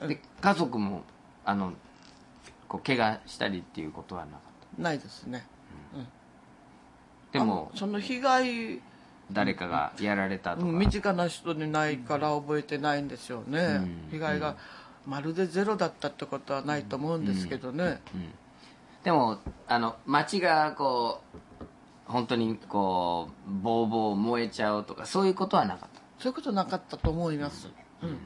[0.00, 1.02] でで家族も
[1.44, 1.72] あの
[2.68, 5.46] こう怪我したりっていうことはなかっないですね。
[7.32, 8.80] たでもその被害、
[9.32, 14.08] 誰かがやられたとか、うん身近な人にないから覚えてないんですよね、うん。
[14.10, 14.56] 被害が
[15.06, 18.00] まるでゼロだったってことはないと思うんですけどね、
[19.04, 19.38] でも
[19.68, 21.38] あの街がこう
[22.06, 25.95] 本当にこうボーボー燃えちゃうとかそういうことはなかった？
[26.18, 27.68] そういうことなかったと思います、
[28.02, 28.08] うん。
[28.08, 28.18] うん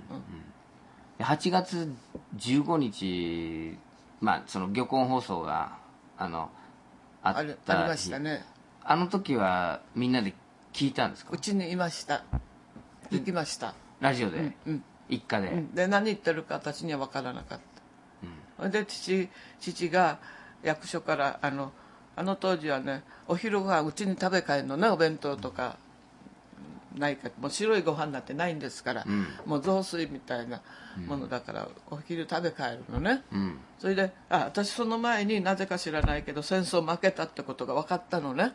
[1.19, 1.93] で8月
[2.39, 3.79] 15日
[4.21, 5.79] まあその漁港放送が
[6.17, 6.51] あの
[7.23, 7.47] ああった日。
[7.47, 8.45] りありましたね。
[8.83, 10.33] あの時はみんなで
[10.73, 11.33] 聞いたんですか？
[11.33, 12.23] うちにいました。
[13.11, 14.85] 聞きました、ラジオで、うんうん。
[15.09, 15.75] 一家で、うん。
[15.75, 17.65] で何言ってるか私には分からなかった、
[18.57, 20.19] それで父父が
[20.63, 21.73] 役所からあの
[22.17, 25.77] あの当時はねお昼ご飯うちに食べ帰るのねお弁当とか
[26.97, 29.27] ないかもう白いご飯なんてないんですから、ん。
[29.47, 30.61] もう雑炊みたいな
[31.07, 33.59] ものだから、お昼食べ帰るのね、うん。
[33.79, 38.53] それであ私その前になぜか知らないけど戦争負けたってことが分かったのね。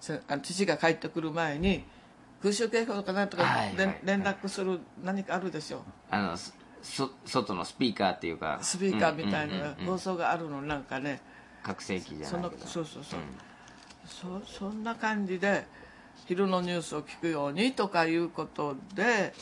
[0.00, 1.84] せあの父が帰ってくる前に
[2.42, 6.36] 空襲警報とかなんとかはいはい連連絡する何かあるでしょあの
[6.82, 8.58] そ外のスピーカーっていうか。
[8.60, 9.86] スピーカーみたいうんうんなうんうん。
[9.86, 11.20] 放送があるのなんかね。
[11.62, 12.66] 拡声器じゃないけど。
[12.66, 13.20] そうそうそう、
[14.44, 15.66] そそんな感じで
[16.26, 19.34] 昼のニュースを聞くようにとかいうことで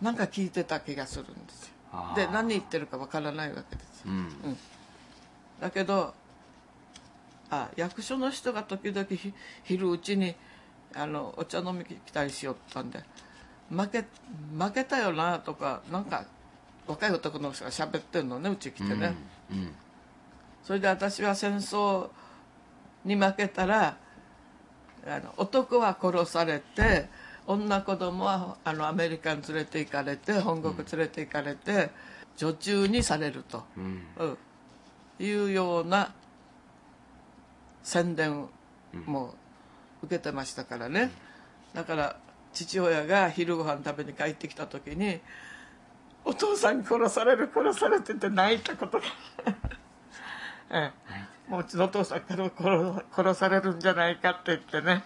[0.00, 1.72] なんか聞いてた気がするんですよ。
[2.14, 4.04] で何言ってるかわからないわけですよ。
[4.06, 4.56] うん。
[5.60, 6.14] だけど
[7.50, 9.32] あ役所の人が時々ひ
[9.64, 10.34] 昼うちに
[10.94, 13.02] あのお茶飲み来たりしよったんで
[13.70, 14.04] 負け
[14.58, 16.24] 負けたよなとかなんか
[16.86, 19.14] 若い男の人が喋ってるのねうち来てね、
[19.50, 19.74] うん。
[20.62, 22.08] それで私は戦争
[23.04, 23.96] に負けたら
[25.06, 27.08] あの男は殺されて
[27.46, 31.90] 女子供はあのアメリカに連れて行かれて本国連れて行かれて
[32.36, 34.02] 女中にされると、うん。
[34.18, 34.38] うん。
[35.20, 36.14] いうような
[37.82, 38.46] 宣伝
[39.06, 39.34] も
[40.02, 41.10] 受けてましたからね、
[41.74, 42.16] だから
[42.52, 45.20] 父親が昼ご飯食べに帰ってきた時に
[46.24, 49.04] お父さんに殺される殺されてって泣いたことが。
[50.70, 51.12] ええ、
[51.48, 55.04] もううちのお父さんから殺殺されるんじゃないかって言ってね、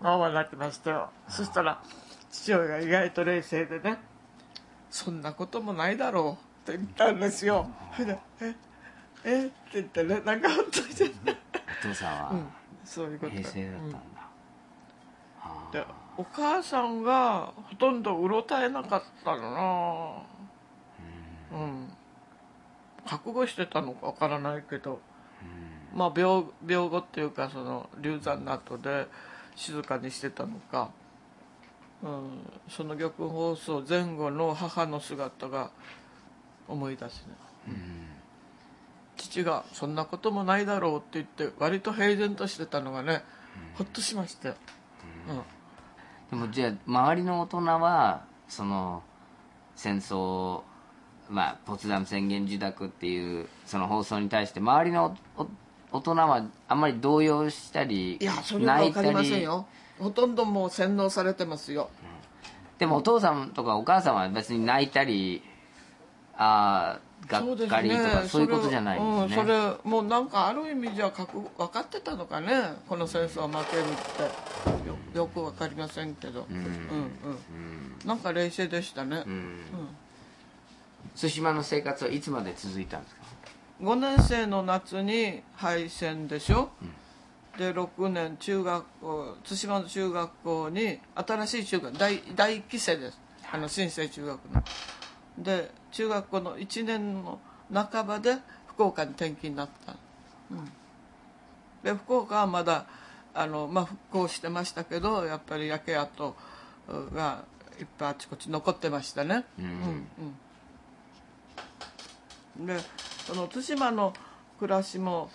[0.00, 1.82] まあま泣きましたよそしたら
[2.30, 3.98] 父親が意外と冷静でね。
[4.90, 7.68] そんなこともないだろうって言ったんですよ。
[7.94, 8.54] それでえ
[9.24, 10.22] えって言ってね。
[10.24, 11.04] なんかほっといて。
[11.04, 12.32] お父さんは
[12.84, 13.32] そういうこと。
[13.32, 13.98] 平成だったんだ、
[15.72, 20.22] でお母さんがほとんどうろたえなかったの
[21.52, 21.58] な。
[21.58, 21.88] うん。
[23.06, 25.00] 覚悟してたのかわからないけど
[25.94, 29.06] まあ病病後っていうかその流産の後で
[29.56, 30.90] 静かにしてたのか、
[32.02, 32.30] うん、
[32.68, 35.70] その玉放送前後の母の姿が
[36.68, 37.34] 思い出すね、
[39.16, 43.24] 父が「そんなこともないだろう」って言って割と平然としてたのがね、
[43.74, 44.54] ほっとしましたよ、
[45.28, 46.38] うん。
[46.40, 49.02] でもじゃあ周りの大人はその
[49.74, 50.62] 戦争
[51.30, 55.16] まあポツダム宣言受諾っていうその放送に対して周りの
[55.90, 59.66] 大人はあんまり動揺したりいやそれは分かりませんよ。
[59.98, 61.90] ほとんどもう洗脳されてますよ。
[62.78, 65.42] でもお父さんとかお母さんは別に泣いたり
[66.36, 69.52] ああがっかりとかそう,、いうことじゃないんですね、うん、そ
[69.84, 72.48] れもうなんかある意味じゃ分かってたのかね？
[72.88, 74.68] この戦争は負けるって。
[74.88, 76.46] よよく分かりませんけど。
[76.48, 76.56] うん。
[76.56, 76.68] うん、
[78.04, 79.24] なんか冷静でしたね、
[81.20, 83.17] 対馬の生活はいつまで続いたんですか？
[83.80, 86.70] 5年生の夏に敗戦でしょ、
[87.56, 93.18] で6年中学校対馬の中学校に新しい中学第第1期生です。
[93.50, 94.62] あの新生中学の。
[95.38, 97.38] で中学校の1年の
[97.72, 98.36] 半ばで
[98.66, 99.94] 福岡に転勤になった、
[100.50, 100.64] うん、
[101.82, 102.86] で福岡はまだ
[103.34, 106.34] あの、まあ、復興してましたけどやっぱり焼け跡
[107.14, 107.44] が
[107.78, 110.06] いっぱいあちこち残ってましたね、うん。
[112.58, 112.76] うん、で
[113.28, 114.14] その対馬の
[114.58, 115.28] 暮らしも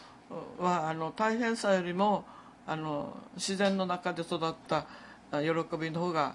[0.59, 2.25] はあの大変さよりも
[2.65, 4.87] あの自然の中で育った
[5.31, 6.33] 喜びの方が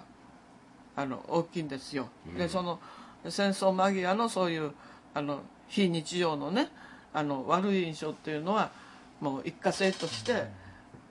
[0.95, 2.79] あの大きいんですよ、でその
[3.27, 4.71] 戦争間際のそういう
[5.13, 6.69] あの非日常のね
[7.13, 8.71] あの悪い印象っていうのは
[9.19, 10.45] もう一過性として、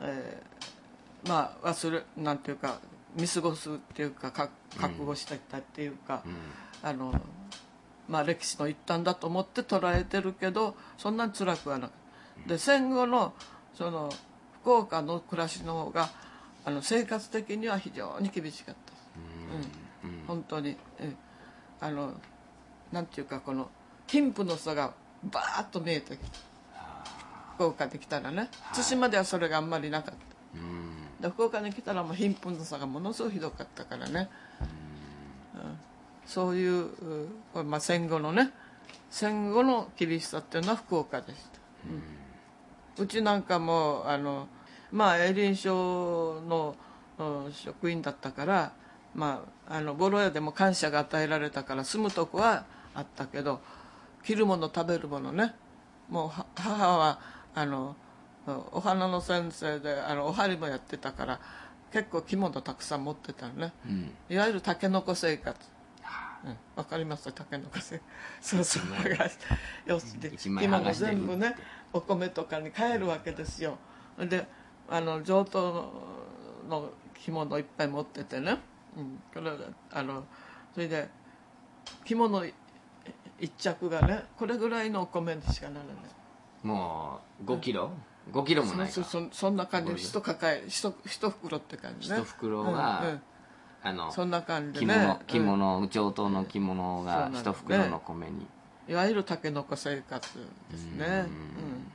[0.01, 2.81] えー、まあ忘れなんていうか
[3.15, 4.49] 見過ごすっていうかか
[4.81, 7.13] 覚悟していたっていうか、うん、あの
[8.09, 12.49] まあ歴史の一端だと思って捉えてるけどそんなに辛くはなかった。
[12.49, 13.35] で戦後の
[13.75, 14.13] その
[14.63, 16.11] 福岡の暮らしの方が
[16.65, 18.93] あの生活的には非常に厳しかった。
[20.07, 20.77] うん、うん、本当に。
[21.01, 21.17] うん
[21.81, 22.13] あの
[22.93, 23.69] なんていうかこの
[24.07, 24.95] 貧富の差が
[25.25, 26.39] バーッと見えてきた。
[27.55, 28.49] 福岡に来たらね。
[28.75, 30.29] 対馬ではそれがあんまりなかった。
[31.21, 34.29] で福岡に来たらもう貧富の差がものすごいひどかったからね、
[34.61, 34.69] うん、
[36.29, 36.89] そういう
[37.53, 38.53] これ、まあ、戦後のね
[39.11, 41.41] 戦後の厳しさっていうのは福岡でした、
[42.99, 44.47] うん、うちなんかもあの
[44.93, 46.77] まあ営林省の、
[47.19, 48.73] うん、職員だったから
[49.15, 53.61] まあ、あのボロ屋でも感謝が与えられたから住むとこはあったけど
[54.23, 55.55] 着るもの食べるものね
[56.09, 57.19] もう母は
[57.55, 57.97] あの
[58.73, 61.41] お花の先生であのお針もやってたから
[61.93, 65.59] 結構着物たくさん持ってたのね、うん、いわゆるたけのこ生活。
[65.59, 65.78] わ、
[66.77, 68.01] うん、かりますたけのこ生。
[68.41, 68.83] そうそう
[69.87, 71.55] 要するに今も全部ね
[71.93, 73.79] お米とかに帰るわけですよ。
[74.19, 74.47] で
[74.89, 75.93] あの上等
[76.69, 78.59] の着物いっぱい持っててね。
[78.97, 79.51] うん、これ
[79.93, 80.25] あの
[80.75, 81.09] それで
[82.05, 82.45] 着物
[83.41, 85.95] 一着がねこれぐらいのお米にしかならない。
[86.63, 87.91] もう5キロ、
[88.27, 92.19] うん、5キロもないそそそんな感じで一抱え一一袋って感じね。
[92.19, 93.21] 一袋が、
[93.89, 98.47] あのそんな感じで、ね、着物着物、上等の着物が一袋の米に、ね、
[98.89, 100.29] いわゆるたけのこ生活
[100.71, 101.07] ですね。
[101.07, 101.93] うん。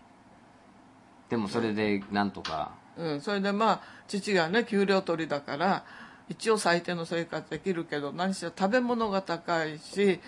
[1.29, 2.71] でもそれでなんとか。
[2.97, 3.21] うん。
[3.21, 5.83] それでまあ父がね給料取りだから
[6.29, 10.19] 一応最低の生活できるけど何しろ食べ物が高いし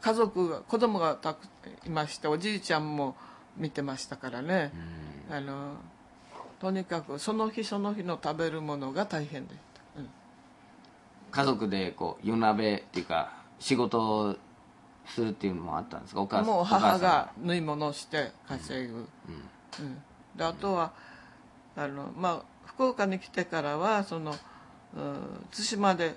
[0.00, 1.46] 家族が子供がたく
[1.86, 3.16] いましておじいちゃんも
[3.56, 4.72] 見てましたからね、
[5.30, 5.76] あの
[6.60, 10.08] とにかくその日その日の食べるものが大変でした、うん、
[11.34, 14.36] 家族でこう夜鍋っていうか仕事を
[15.06, 16.20] するっていうのもあったんですか？
[16.22, 19.06] お母さんもう母が縫い物をして稼ぐ、うん、うん、
[20.36, 20.92] であとは
[21.76, 24.34] あのまあ福岡に来てからはその
[24.94, 26.14] 対馬で、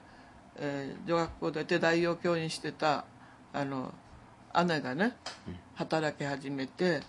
[0.57, 3.05] えー、女学校で手代を教員してた
[3.53, 3.93] あの
[4.65, 5.17] 姉がね
[5.75, 7.01] 働き始めて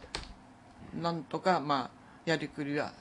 [0.98, 2.92] なんとかまあやりくりは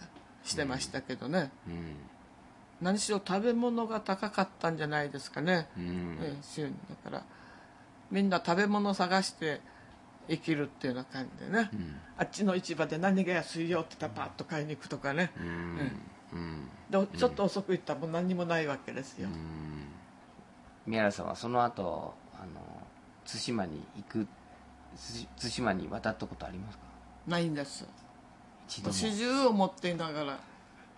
[0.44, 1.96] してましたけどね、うん、
[2.82, 6.72] 何しろ食べ物が高かったんじゃないですかね、うん、えー、
[7.04, 7.24] だから
[8.12, 9.62] みんな食べ物探して
[10.30, 11.72] 生きるっていうような感じでね、
[12.18, 15.32] あっちの市場で何が安いよって言ったらパッと買いに行くとかね、
[16.34, 16.70] うん。
[16.90, 19.30] でちょっと遅く行ったらもう何にもないわけですよ、
[20.86, 22.62] 宮原さんはその後あの
[23.26, 24.28] 対馬に行く
[25.40, 26.84] 対馬に渡ったことありますか？
[27.26, 27.86] ないんです。
[28.68, 28.94] 一度も。
[28.94, 30.40] 始終を持っていながら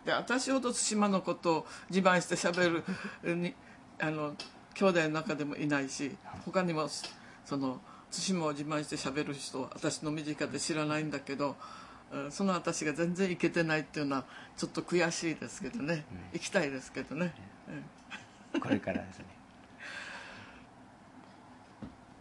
[0.05, 2.83] で私ほど対馬のことを自慢してしゃべる
[3.23, 3.53] に
[3.99, 4.35] あの
[4.73, 6.87] 兄弟の中でもいないし他にも
[7.45, 7.81] その
[8.11, 11.55] 対馬を自慢してしゃべる人は私の身近で知らないんだけど
[12.11, 14.25] うんその私が全然行けてないっていうのは
[14.57, 17.33] ちょっと悔しいですけどね、行きたいですけどね、
[18.53, 18.61] うん。
[18.61, 19.25] これからですね。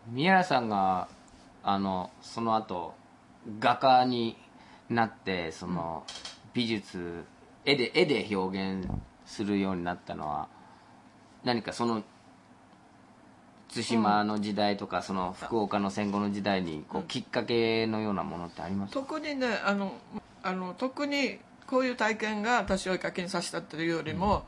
[0.12, 1.08] 宮原さんが
[1.62, 2.94] あのその後
[3.58, 4.36] 画家に
[4.88, 6.04] なってその
[6.52, 7.24] 美術
[7.70, 8.88] 絵で絵で表現
[9.26, 10.48] するようになったのは
[11.44, 12.02] 何かその
[13.74, 18.94] 対馬の時代とかその福岡の戦後の時代にこうきっかけのようなものってあります？
[18.94, 19.92] か特にねあの
[20.42, 24.46] あの特にこういう体験が私を絵描きにさせたっていうよりも、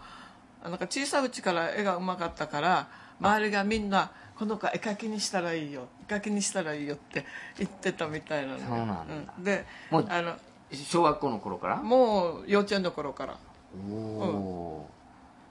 [0.65, 2.89] なんか小さいうちから絵がうまかったから
[3.21, 7.27] 周りがみんな「この子は絵描きにしたらいいよ絵描きにしたらいいよ」って
[7.59, 8.65] 言ってたみたいなのね。
[8.67, 8.89] そうなん
[9.27, 9.35] だ。
[9.37, 9.45] うん。
[9.45, 10.37] でもうあの
[10.73, 11.77] 小学校の頃から？
[11.77, 13.37] もう幼稚園の頃から。
[13.91, 14.91] おお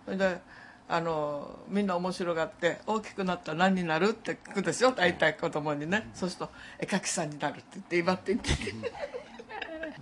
[0.06, 0.42] それで
[0.88, 4.92] あのみんな面白がって大きくなったら何になるって聞くでしょ？
[4.92, 8.74] 大体子供にね、そうすると絵描きさんになるって言って威張って言ってて、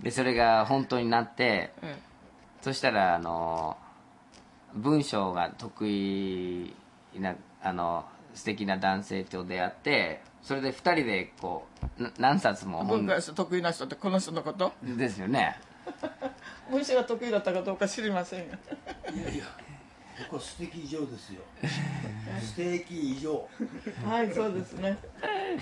[0.02, 1.94] でそれが本当になってうん。
[2.62, 3.76] そしたらあの
[4.74, 6.74] 文章が得意
[7.16, 8.04] なあの
[8.34, 11.66] 素敵な男性と出会ってそれで2人でこ
[11.98, 14.72] うな何冊も文本化史得意な人ってこの人のこと？
[14.82, 15.58] ですよね。
[16.70, 18.46] 文章が得意だったかどうか知りませんよ。
[19.12, 19.44] いやいや
[20.30, 21.42] ここ素敵以上ですよ。
[22.40, 23.48] 素敵以上
[24.04, 24.98] はいそうですね。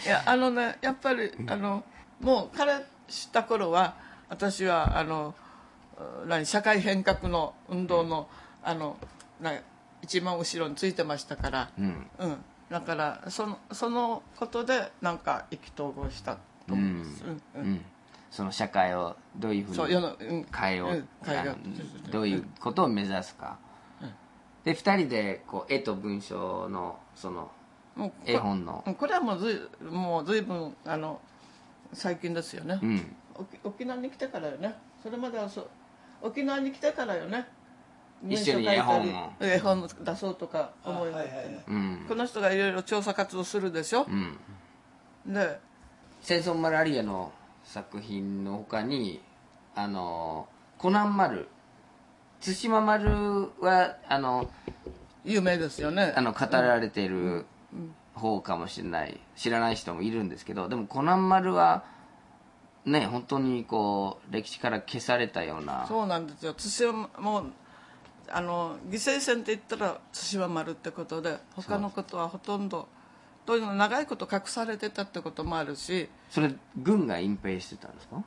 [0.05, 1.85] いやあのねやっぱりあの
[2.21, 2.73] もう彼
[3.09, 3.97] 知った頃は
[4.29, 5.35] 私はあの
[6.25, 8.29] う何社会変革の運動の
[8.63, 8.99] あの
[9.41, 9.53] な
[10.03, 12.11] 一番後ろについてましたから、うん。
[12.19, 16.37] うん、だからそのそのことでなんか意気投合した
[16.67, 16.79] と思う。
[16.79, 17.03] ん。
[17.03, 17.31] です、うん。
[17.31, 17.73] ううん。
[17.75, 17.85] ん
[18.31, 21.57] その社会をどういうふそううに変えよう、うん変えよう。
[21.57, 23.57] あのどういうことを目指すか、
[24.65, 27.51] で2人でこう絵と文章のその
[28.27, 28.83] 絵本の。
[28.87, 31.21] うんこれはもうずいもう随分あの
[31.93, 33.17] 最近ですよね、うん。
[33.35, 34.75] 沖沖縄に来てからよね。
[35.03, 35.69] それまではそう
[36.21, 37.47] 沖縄に来てからよね
[38.29, 42.09] 一緒に絵本を文章書いたり絵本出そうとか思いがあってね、はい。
[42.09, 44.07] この人がいろいろ調査活動するでしょ？
[44.09, 44.39] う、ん。
[45.27, 45.59] で
[46.23, 47.33] 戦争マラリアの
[47.65, 49.21] 作品の他に
[49.75, 50.49] あの
[50.79, 51.49] コナン丸
[52.41, 54.51] 対馬丸はあの
[55.25, 56.15] 有名ですよね。
[56.17, 57.45] あの語られている
[58.15, 59.21] 方かもしれない。
[59.37, 61.85] 知らない人もいるんですけどでもコナン丸は
[62.85, 65.87] ね本当にこう歴史から消されたような。
[65.87, 66.55] そうなんですよ。
[66.55, 67.53] 対馬もう
[68.29, 72.89] あの犠牲戦って言ったら対馬丸ってことで他のことはほとんど
[73.45, 78.25] というのは長いこと隠されてたってこともあるしそれ軍が隠蔽してたんですか？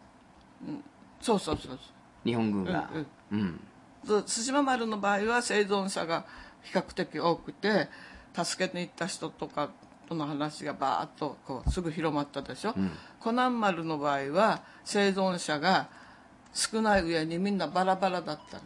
[1.21, 1.79] そうそうそう
[2.23, 2.89] 日本軍が？
[3.31, 3.59] うんうん。
[4.05, 6.25] そう対馬丸の場合は生存者が
[6.61, 7.89] 比較的多くて
[8.33, 9.69] 助けに行った人とか
[10.07, 12.73] との話がバーッとこうすぐ広まったでしょ、
[13.19, 15.89] コナン丸の場合は生存者が
[16.53, 18.63] 少ない上にみんなバラバラだったの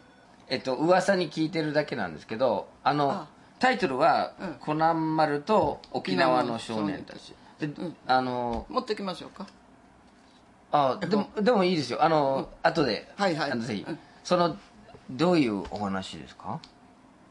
[0.48, 3.26] えっと噂に聞いてるだけなんですけどあのあ。
[3.60, 7.70] タイトルはうん「コナン丸と沖縄の少年たち」で
[8.06, 9.46] あの持ってきましょうか。
[10.72, 12.02] あでもでもいいですよ。
[12.02, 13.52] あの、後で、はいはい。
[13.52, 13.98] あのぜひ、うん。
[14.24, 14.56] その
[15.08, 16.58] どういうお話ですか？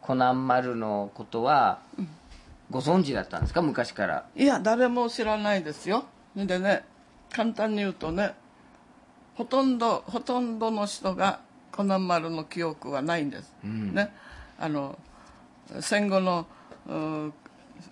[0.01, 1.79] コナン丸のことは
[2.71, 3.61] ご存知だったんですか？
[3.61, 4.25] 昔から。
[4.35, 6.05] いや誰も知らないですよ。
[6.35, 6.85] でね
[7.31, 8.33] 簡単に言うとね
[9.35, 11.41] ほとんどほとんどの人が
[11.75, 14.13] コナン丸の記憶はないんです、ね。
[14.59, 14.97] あの
[15.81, 16.45] 戦後の
[16.87, 17.33] うん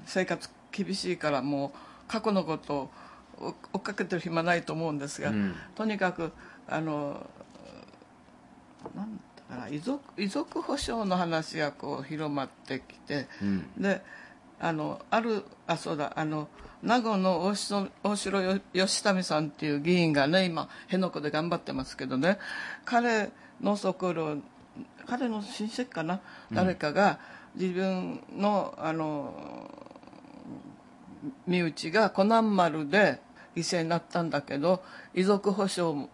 [0.05, 2.89] 生活厳しいからもう過去のことを
[3.39, 5.55] 追追っかけてる暇ないと思うんですが、うん。
[5.75, 6.31] とにかく
[6.67, 7.25] あの
[8.95, 9.19] なん
[9.49, 13.81] だかな遺族遺族保障の話がこう広まってきて、うん。
[13.81, 14.01] で
[14.59, 16.47] あのあるあそうだあの
[16.83, 22.37] 名護の大城大城義民さんっていう議員がね今辺野古で頑張ってますけどね
[22.85, 24.37] 彼のところ
[25.05, 27.19] 彼の親戚かな、誰かが
[27.55, 29.69] 自分のあの
[31.45, 33.19] 身内がコナン丸で
[33.55, 34.81] 犠牲になったんだけど
[35.13, 36.09] 遺族保障も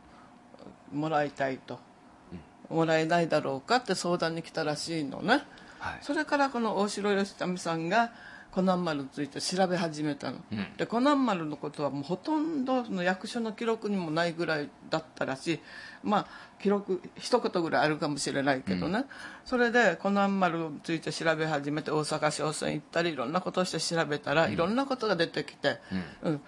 [0.91, 1.79] もらいたいと、
[2.69, 5.43] もらえないだろうかって相談に来たらしいのね、
[5.79, 5.99] はい。
[6.01, 8.11] それからこの大城義民さんが
[8.51, 10.65] コナン丸について調べ始めたの、うん。
[10.77, 15.59] でコナン丸のことはもうほとんどの役所の記録にもないぐらいだったらしい。
[16.03, 16.27] まあ
[16.59, 19.05] 記録一言ぐらいあるかもしれないけどね、
[19.45, 25.79] それでコナン丸について調べ始めて大阪商船行ったりいろんなことをして調べたら、いろんなことが出てきて、
[26.23, 26.41] うん。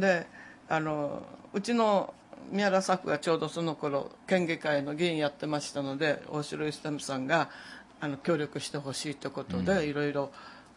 [0.00, 0.26] で
[0.68, 2.12] あのうちの
[2.50, 7.50] 宮原作がちょうどその頃県議会の議員やってましたので大城義民さんが
[8.00, 10.30] あの協力してほしいということで、いろいろ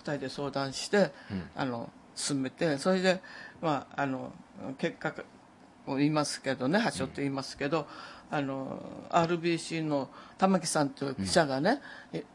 [0.03, 1.11] 2人で相談して、
[1.55, 3.21] あの進めてそれで、
[3.61, 4.32] まあ、あの
[4.77, 5.11] 結果を
[5.98, 7.88] 言いますけどね発祥って言いますけど、
[8.32, 8.80] あの
[9.10, 11.82] RBC の玉木さんという記者がね、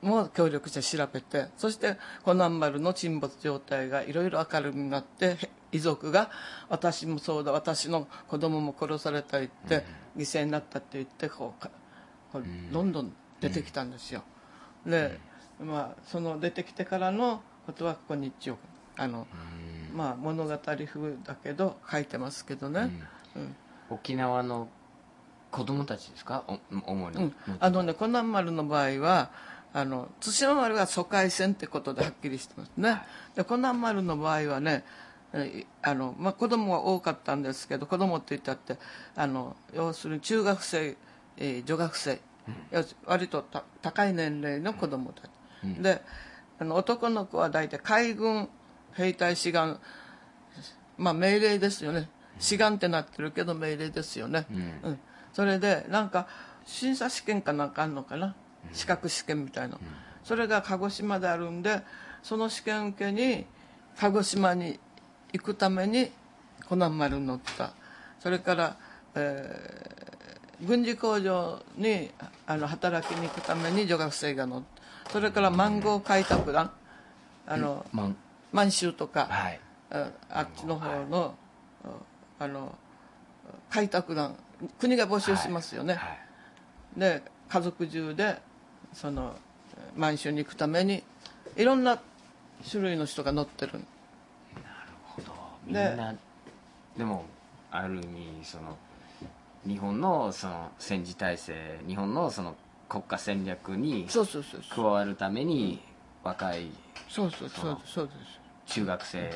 [0.03, 5.37] もう協力して調べてそしてコナン丸の沈没状態がいろいろ明るみになって
[5.73, 6.31] 遺族が
[6.69, 9.85] 私もそうだ私の子供も殺された言って、
[10.17, 11.71] 犠牲になったって言ってこうか
[12.33, 14.23] こうどんどん出てきたんですよ、
[14.85, 15.21] で、
[15.61, 18.59] まあ、その出てきてからのことはここに一応
[18.97, 19.29] あの、
[19.95, 20.87] まあ、物語風
[21.25, 23.03] だけど書いてますけどね、うん
[23.91, 24.68] 沖縄の
[25.51, 26.45] 子供たちですか？
[26.49, 26.59] お
[26.93, 29.30] 主に、うん、あのねコナン丸の場合は
[29.72, 33.03] あの対馬丸が疎開船ってことではっきりしてますね、
[33.35, 34.85] でコナン丸の場合はね
[35.32, 38.78] えーあの、まあ、子供が多かったんですけど子供って言ったって
[39.16, 40.97] あの要するに中学生、
[41.37, 42.20] えー女学生、
[42.70, 45.30] 要す割とた高い年齢の子供たち、
[45.82, 46.03] で
[46.59, 48.49] あの男の子は大体海軍
[48.93, 49.80] 兵隊志願
[50.97, 52.09] まあ命令ですよね
[52.39, 54.47] 志願ってなってるけど命令ですよね、
[54.85, 54.99] うん。
[55.32, 56.26] それでなんか
[56.66, 58.35] 審査試験かなんかあんのかな、
[58.72, 59.78] 資格試験みたいな、
[60.22, 61.82] それが鹿児島であるんで
[62.22, 63.47] その試験受けに
[63.99, 64.78] 鹿児島に
[65.32, 66.11] 行くために
[66.66, 67.72] コナン丸に乗った。
[68.20, 68.76] それから、
[69.14, 70.05] えー
[70.62, 72.11] 軍事工場に
[72.47, 74.62] あの働きに行くために女学生が乗っ
[75.07, 75.11] た。
[75.12, 76.70] それからマンゴー開拓団。
[77.47, 78.11] あの、ま
[78.53, 79.61] 満州とか、はい。
[79.91, 81.35] ああっちの方の、
[82.45, 82.76] あの
[83.70, 84.36] 開拓団
[84.78, 86.24] 国が募集しますよね、はい
[86.97, 88.40] で家族中で
[88.92, 89.34] その
[89.97, 91.03] 満州に行くために
[91.57, 92.01] いろんな
[92.68, 93.80] 種類の人が乗ってる。
[95.66, 96.14] みんな
[96.97, 97.24] でも
[97.70, 98.76] ある意味その
[99.66, 102.55] 日本のその戦時体制日本のその
[102.88, 104.07] 国家戦略に
[104.74, 105.80] 加わるために
[106.22, 106.70] 若い
[107.09, 108.72] そうそうそうそうです。
[108.74, 109.34] 中学生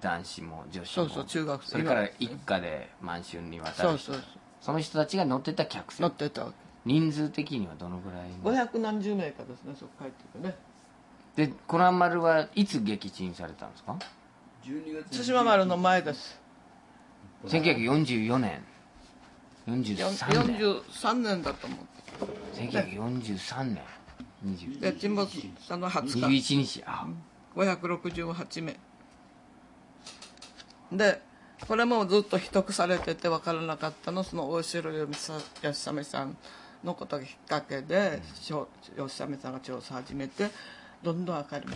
[0.00, 1.08] 男子も女子も。
[1.08, 3.82] そうそう中学生それから一家で満州に渡る人。
[3.82, 4.24] そうそうそう。
[4.60, 6.52] その人たちが乗ってた客乗船ってたわ
[6.84, 10.56] 人数的にはどのぐらいけ500何十名かですねそこ帰ってくね。
[11.36, 13.96] でコナン丸はいつ撃沈されたんですか
[14.64, 16.40] ？12月対馬丸の前です。
[17.46, 18.64] 1944年。
[19.68, 20.58] 43年。
[20.58, 21.78] 43年だと思う
[22.56, 23.82] 1943年。
[24.44, 26.54] 20で沈没したのは20日。
[26.54, 26.84] 21日。
[26.86, 27.06] あ。
[27.54, 28.76] 568名
[30.92, 31.20] で
[31.66, 35.08] これもずっと秘匿されてて分からなかったのその大城義
[35.62, 36.36] 実さん
[36.84, 40.48] のことがきっかけでしょ義実さんが調査始めて
[41.02, 41.66] どんどん明る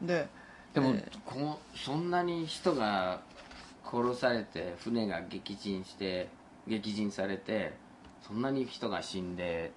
[0.00, 0.06] み。
[0.06, 0.28] で
[0.74, 0.94] でも、
[1.26, 3.20] このそんなに人が
[3.84, 6.28] 殺されて船が撃沈して
[6.68, 7.72] 撃沈されて
[8.26, 9.72] そんなに人が死んで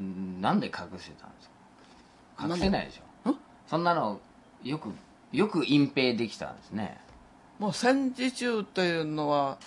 [0.00, 1.50] んなんで隠してたんです
[2.36, 2.46] か？
[2.46, 3.34] 隠せないでしょ。
[3.66, 4.20] そんなの
[4.62, 4.90] よく
[5.32, 6.98] よく隠蔽できたんですね
[7.58, 9.58] もう戦時中というのは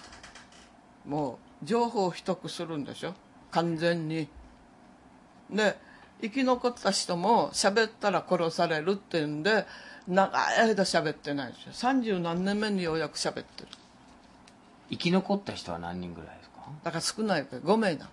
[1.06, 3.14] もう情報を秘匿するんでしょ？
[3.52, 4.28] 完全に。
[5.50, 5.78] で
[6.22, 9.66] 生き残った人も喋ったら殺されるっていうんで
[10.08, 11.72] 長い間喋ってないんですよ。
[11.74, 13.68] 三十何年目にようやく喋ってる。
[14.90, 16.62] 生き残った人は何人ぐらいですか？
[16.84, 18.10] だから少ないから5名だ。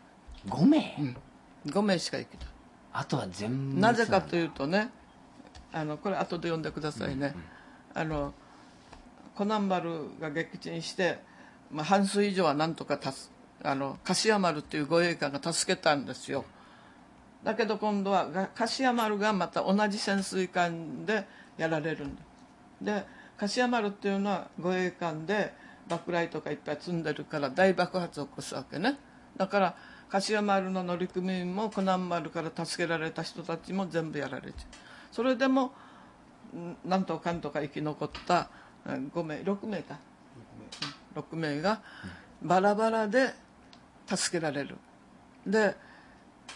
[0.47, 1.15] 5名、
[1.67, 2.49] 5名しか生きない。
[2.93, 4.91] あとは全部なぜかというとね
[5.73, 7.35] あのこれ後で読んでくださいね、
[7.95, 8.33] あの
[9.39, 11.21] コナン丸が撃沈して、
[11.71, 13.31] まあ、半数以上はなんとかたす
[13.63, 16.45] あの柏丸っていう護衛艦が助けたんですよ。
[17.45, 18.27] だけど今度は
[18.57, 21.25] 柏丸がまた同じ潜水艦で
[21.57, 22.23] やられるんだ。
[22.83, 25.55] で柏丸っていうのは護衛艦で
[25.89, 28.99] 爆雷とかいっぱい積んでるから大爆発を起こすわけね。
[29.37, 29.77] だから
[30.09, 34.67] 柏丸の乗組員もコナン丸から助けられた人たちも全部やられちゃう。
[35.13, 35.71] それでも
[36.57, 38.51] んなんとかんとか生き残った
[38.95, 39.99] 5名6名か。
[41.15, 41.61] 6名。
[41.61, 41.81] が
[42.43, 43.35] バラバラで
[44.07, 44.77] 助けられる。
[45.47, 45.75] で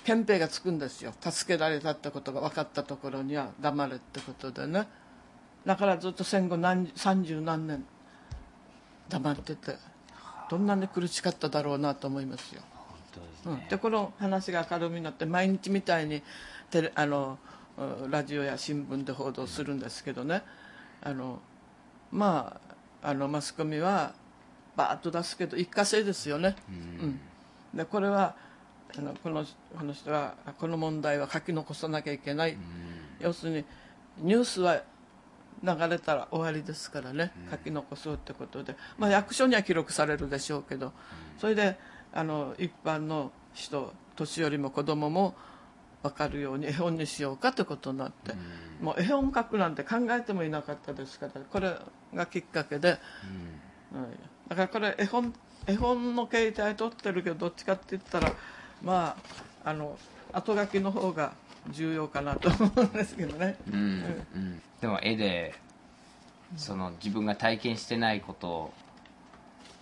[0.05, 1.13] 憲兵がつくんですよ。
[1.21, 4.89] 助けられたってことが分かったところには黙れってことでね。
[5.65, 7.85] だからずっと戦後何30何年
[9.09, 9.77] 黙ってて
[10.51, 12.63] どんなに苦しかっただろうなと思いますよ、
[13.15, 13.57] ですうん。
[13.57, 16.23] ね、でこの話が明るみになって毎日みたいに
[16.71, 17.39] テレあの
[17.79, 20.43] うんラジオや新聞で報道するんですけどね。
[21.03, 21.41] あの
[22.13, 22.61] ま
[23.03, 24.13] ああのマスコミは
[24.77, 26.73] バーッと出すけど一過性ですよね、う
[27.07, 27.21] ん。
[27.75, 28.37] でこれは
[28.97, 29.45] あのこの
[29.77, 32.57] この人はこの問題は書き残さなきゃいけない、
[33.21, 33.65] 要するに
[34.19, 34.83] ニュースは
[35.63, 40.93] 流れたら終わりですからね、書き残そうってことで、まあ、役所には記録されるでしょうけど、
[41.39, 41.79] それで
[42.13, 45.35] あの一般の人年寄りも子供も
[46.03, 48.35] 分かるように絵本にしようかということになって、
[48.81, 51.75] もう絵本書くなんて考えてもいなかったですからこれ
[52.15, 52.99] がきっかけで、はい。
[54.49, 55.35] だからこれ絵本
[55.67, 58.33] 絵本の携帯取ってるけどどっちかって言ったら
[58.83, 59.17] ま
[59.65, 59.97] ああの
[60.33, 61.33] 後書きの方が
[61.71, 63.57] 重要かなと思うんですけどね。
[63.71, 64.05] うん
[64.35, 64.63] うん。
[64.81, 65.55] でも絵で
[66.57, 68.73] その自分が体験してないことを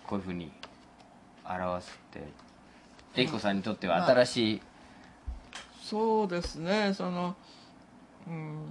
[0.07, 0.51] こういうふうに
[1.45, 2.23] 表すって
[3.15, 4.61] 玲子さんにとっては新しい、
[5.81, 7.35] そうですねその
[8.27, 8.61] うん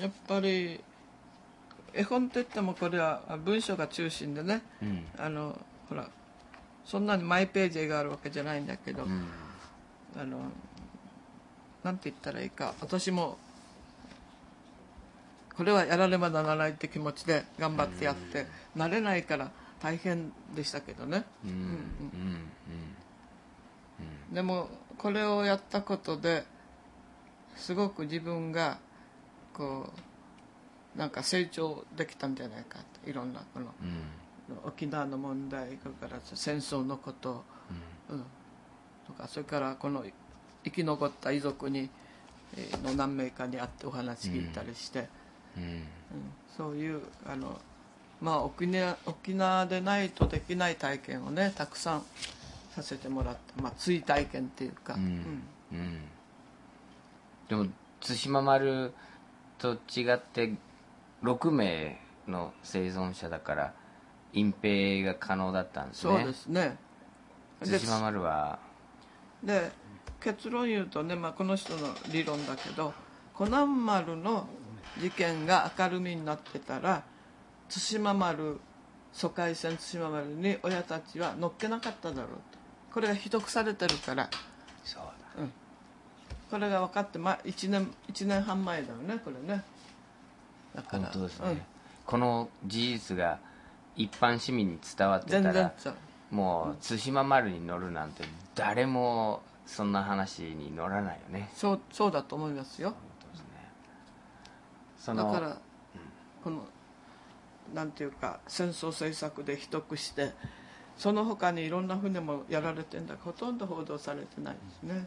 [0.00, 0.80] やっぱり
[1.94, 5.04] 絵本って言ってもこれは文章が中心でね、うん。
[5.18, 6.08] あのほら
[6.84, 9.26] そんなにマイページがあるわけじゃないんだけど、うん。
[10.16, 10.38] あの
[11.82, 13.38] なんて言ったらいいか私も
[15.56, 21.50] これはやらねばならないって気持ちで頑張ってやって、慣れないから大変でしたけどね、うん。
[21.50, 21.54] う
[24.32, 24.34] ん。
[24.34, 24.68] でも
[24.98, 26.44] これをやったことで
[27.54, 28.78] すごく自分が
[29.52, 30.00] こう
[30.96, 34.02] なんか成長できたんじゃないかといろんなこのうん。
[34.64, 37.42] 沖縄の問題それから戦争のこと、
[38.10, 38.22] うん。
[39.06, 40.04] とかそれからこの
[40.64, 41.88] 生き残った遺族に
[42.56, 45.08] えーの何名かに会ってお話聞いたりして、
[45.56, 45.62] うん。
[45.62, 45.82] うん。
[46.56, 47.58] そういうあの
[48.20, 52.04] まあ沖縄沖縄でないとできない体験をねたくさん
[52.74, 55.02] させてもらって、まあ、追体験っていうか、うん。
[55.02, 55.78] うん。
[55.78, 56.00] うん。
[57.48, 57.66] でも
[58.00, 58.92] 対馬丸
[59.58, 60.52] と違って
[61.24, 61.98] 6名
[62.28, 63.74] の生存者だから
[64.32, 66.12] 隠蔽が可能だったんですね。
[66.14, 66.76] そうですね。
[67.62, 68.58] で対馬丸は？
[69.42, 69.72] で
[70.20, 72.92] 結論言うとね、まあ、この人の理論だけど
[73.34, 74.46] コナン丸の
[75.00, 77.02] 事件が明るみになってたら
[77.68, 78.60] 対馬丸
[79.12, 82.58] 疎開船対馬丸に親たちは乗っけなかっただろうと。
[82.92, 84.28] これが秘匿されてるから。
[84.84, 85.14] そうだ。
[86.50, 89.64] これが分かって、まあ、1, 年1年半前だよねこれね
[90.74, 91.62] だから本当ですね、うん。
[92.06, 93.38] この事実が
[93.96, 95.72] 一般市民に伝わってたら
[96.30, 101.50] もう対馬丸に乗るなんて誰もそんな話に乗らないよね。
[101.54, 102.94] そうそうだと思いますよ。
[104.98, 105.56] そのだから、
[106.42, 106.64] この
[107.74, 110.32] なんていうか戦争政策で秘匿して
[110.96, 113.14] その他にいろんな船もやられてんだ。
[113.14, 115.06] けどほとんど報道されてないですね。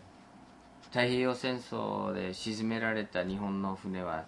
[0.84, 4.26] 太平洋戦争で沈められた日本の船は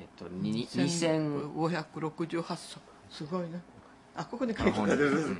[0.00, 2.80] えっ、とに2000 1568艘
[3.10, 3.60] すごいね。
[4.16, 5.36] あここに書いてあ本る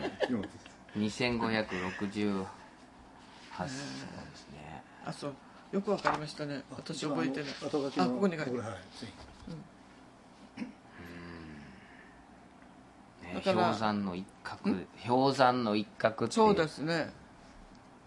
[0.96, 4.82] 2568艘ですね。
[5.04, 5.34] あそう。
[5.72, 6.62] よくわかりましたね。
[6.70, 7.50] 私覚えてない。
[7.98, 8.58] あここに書いてある。
[8.60, 9.06] はいつい
[13.34, 14.76] ね氷山の一角
[15.06, 17.12] 氷山の一角ってそうですね。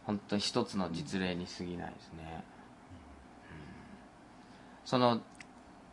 [0.05, 2.43] 本当に一つの実例に過ぎないですね、うん。
[4.85, 5.21] その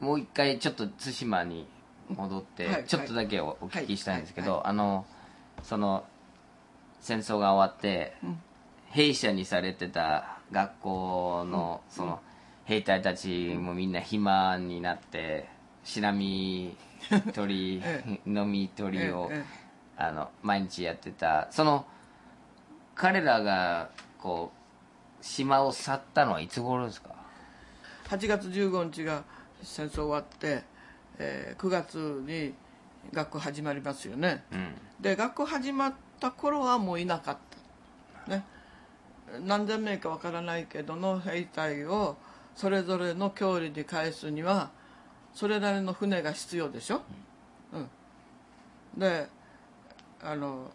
[0.01, 1.67] もう一回ちょっと対馬に
[2.09, 5.07] 戻って、はいちょっとだけおお聞きしたいんですけど、はいあの
[5.63, 6.05] その
[7.01, 8.39] 戦争が終わって、うん。
[8.95, 12.21] 兵舎にされてた学校のその
[12.65, 15.49] 兵隊たちもみんな暇になって
[15.83, 16.77] しらみ
[17.35, 19.65] 取り え飲み取りを、ええ
[19.97, 21.47] あの毎日やってた。
[21.51, 21.87] その
[22.97, 27.15] 彼らがこう島を去ったのはいつ頃ですか
[28.09, 29.23] ？8月15日が
[29.65, 30.63] 戦争終わって、
[31.19, 32.55] えー9月に
[33.13, 34.45] 学校始まりますよね。
[34.53, 34.75] うん。
[35.01, 37.39] で学校始まった頃はもういなかっ
[38.27, 38.31] た。
[38.31, 38.45] ね。
[39.41, 42.17] 何千名かわからないけどの兵隊を
[42.55, 44.71] それぞれの郷里に返すには
[45.35, 47.03] それなりの船が必要でしょ、
[47.73, 49.27] うん、で
[50.23, 50.71] あの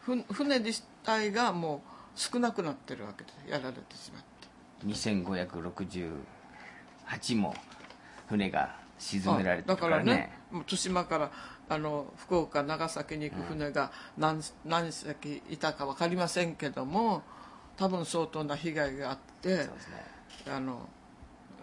[0.00, 1.80] ふ船自体がもう
[2.14, 4.26] 少なくなってるわけでやられてしまって。
[4.86, 7.54] 2568も
[8.28, 10.04] 船が沈められてからね。
[10.04, 10.10] か
[10.52, 11.30] らね対馬から
[11.68, 17.22] あの福岡長崎に行く船が何,、何隻いたか分かりませんけども
[17.76, 19.68] 多分相当な被害があって
[20.48, 20.88] あの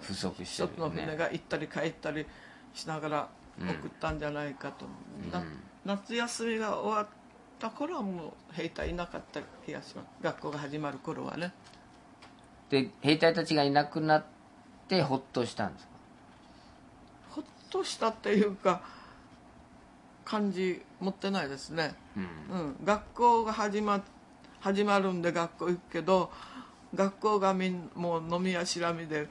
[0.01, 2.26] 不足して一つの船が行ったり帰ったり
[2.74, 4.86] しながら送ったんじゃないかと、
[5.32, 5.43] な
[5.86, 7.07] 夏休みが終わっ
[7.59, 10.05] た頃はもう兵隊いなかった気がします。
[10.22, 11.53] 学校が始まる頃はね。
[12.70, 14.26] で兵隊たちがいなくなっ
[14.88, 15.88] てほっとしたんです
[17.74, 18.82] としたっていうか
[20.24, 22.19] 感じ持ってないですね、う
[22.55, 22.76] ん。
[22.86, 24.03] 学校が始ま
[24.61, 26.32] 始まるんで学校行くけど
[26.93, 29.28] 学校がみんもう飲みやしらみで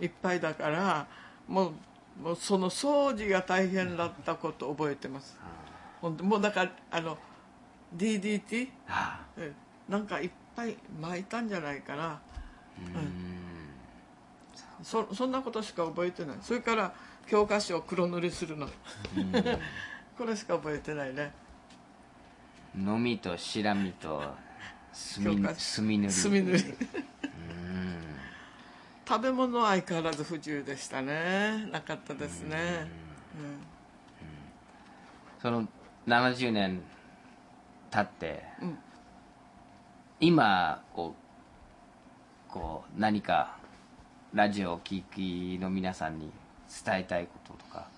[0.00, 1.06] いっぱいだから
[1.46, 1.72] もう
[2.22, 5.38] もうその掃除が大変だったこと覚えてます。
[6.00, 7.18] 本当もうだからあの
[7.94, 9.52] DDT あえ
[9.88, 12.20] なんかいっぱい巻いたんじゃないかな、
[12.78, 13.22] うん。
[14.82, 16.36] そそんなことしか覚えてない。
[16.40, 16.94] それから
[17.26, 18.68] 教科書を黒塗りするの。
[20.18, 21.32] これしか覚えてないね。
[22.76, 24.22] 飲みとしらみと
[24.92, 25.54] 墨塗り。
[26.10, 26.74] 墨塗り。
[29.08, 31.66] 食べ物は相変わらず不自由でしたね。
[31.70, 32.86] なかったですね、
[35.40, 35.68] その
[36.06, 36.80] 70年
[37.90, 38.78] 経って、うん。
[40.20, 41.14] 今こ
[42.48, 43.56] うこう何か
[44.32, 46.30] ラジオを聴きの皆さんに
[46.84, 47.88] 伝えたいこととか。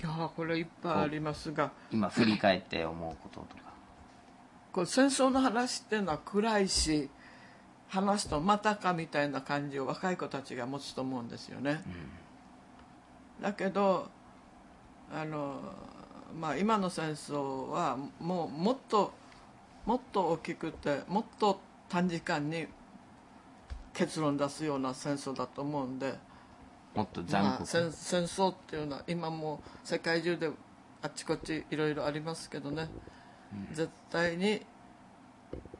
[0.00, 1.70] いやーこれいっぱいありますが。
[1.90, 3.64] 今振り返って思うこととか。
[4.72, 7.08] こう戦争の話っていうのは暗いし
[7.88, 11.80] 話すとまたかみたいな感じを若い子たちが持つと思うんですよね、
[13.40, 14.08] だけど
[15.12, 15.60] あの、
[16.36, 19.12] まあ、今の戦争はもうもっと
[19.86, 22.66] もっと大きくてもっと短時間に
[23.92, 26.14] 結論出すような戦争だと思うんで、
[26.94, 30.50] もっと残まあ、酷、戦戦争っていうのは今もう世界中で
[31.02, 32.88] あっちこっちいろいろありますけどね、
[33.72, 34.60] 絶対に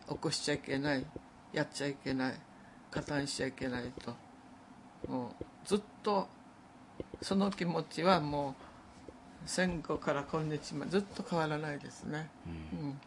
[0.08, 1.06] 起こしちゃいけない
[1.52, 2.34] やっちゃいけない
[2.90, 4.14] 加担しちゃいけないと。
[5.08, 6.28] もうずっと
[7.22, 8.54] その気持ちはもう
[9.46, 12.98] 戦後から今日までずっと変わらないですね、うん。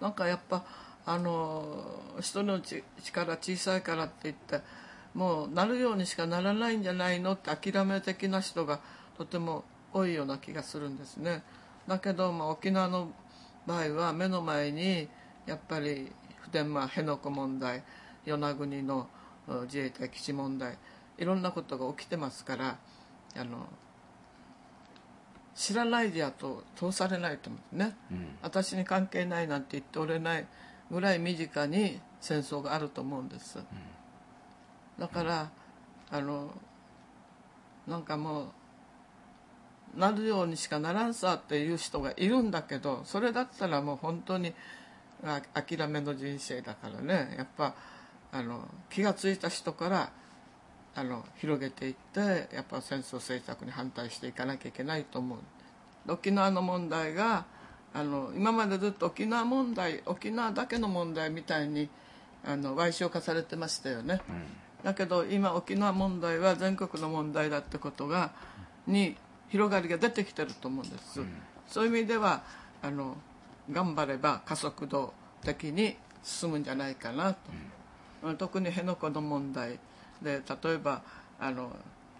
[0.00, 0.64] なんかやっぱ
[1.06, 4.60] あの人のち力小さいからって言って
[5.18, 8.78] もうなるようにしかならないんじゃないのって諦め的な人が
[9.16, 11.42] とても多いような気がするんですね。
[11.88, 13.10] だけど、まあ、沖縄の
[13.66, 15.08] 場合は目の前に
[15.44, 17.82] やっぱり普天間辺野古問題
[18.26, 19.08] 与那国の
[19.48, 20.78] うん自衛隊基地問題
[21.16, 22.78] いろんなことが起きてますから
[23.36, 23.66] あの
[25.56, 27.96] 知らないでやと通されないと思うんですね、
[28.40, 30.46] 私に関係ないなんて言っておれない
[30.92, 33.58] ぐらい身近に戦争があると思うんです、
[34.98, 35.50] だから
[36.10, 36.50] あの
[37.86, 38.52] なんかも
[39.96, 44.52] うなるようにしかならんさっていう人がいるんだけどそれだったらもう本当に
[45.54, 47.34] 諦めの人生だからね。
[47.36, 47.74] やっぱ
[48.30, 50.12] あの気が付いた人から
[50.94, 55.38] あの広げていってやっぱ戦争政策に反対していかなきゃいけないと思う。
[56.12, 57.46] 沖縄の問題が
[57.94, 61.88] あの今までずっと沖縄問題沖縄だけの問題みたいに
[62.44, 64.20] あの賠償化されてましたよね、
[64.84, 68.30] だけど今沖縄問題は全国の問題だってことが
[68.86, 69.16] に
[69.48, 71.20] 広がりが出てきてると思うんです、
[71.66, 72.42] そういう意味では
[72.82, 73.16] あの
[73.70, 75.12] 頑張れば加速度
[75.42, 77.34] 的に進むんじゃないかな
[78.22, 79.78] と、特に辺野古の問題
[80.22, 81.02] で例えば
[81.40, 81.70] あの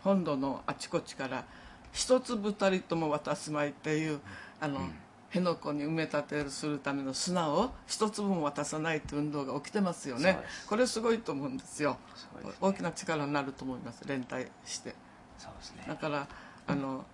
[0.03, 1.45] 本土のあちこちから
[1.93, 4.21] 一粒たりとも渡すまいっていう
[4.61, 4.81] あの、
[5.29, 10.39] 辺野古に埋め立てするための砂を一粒も渡さないという運動が起きてますよね。
[10.67, 11.99] これすごいと思うんですよ。
[12.43, 12.51] ね。
[12.61, 14.91] 大きな力になると思います連帯して。
[14.91, 15.85] ね。
[15.87, 16.27] だから
[16.67, 17.05] あの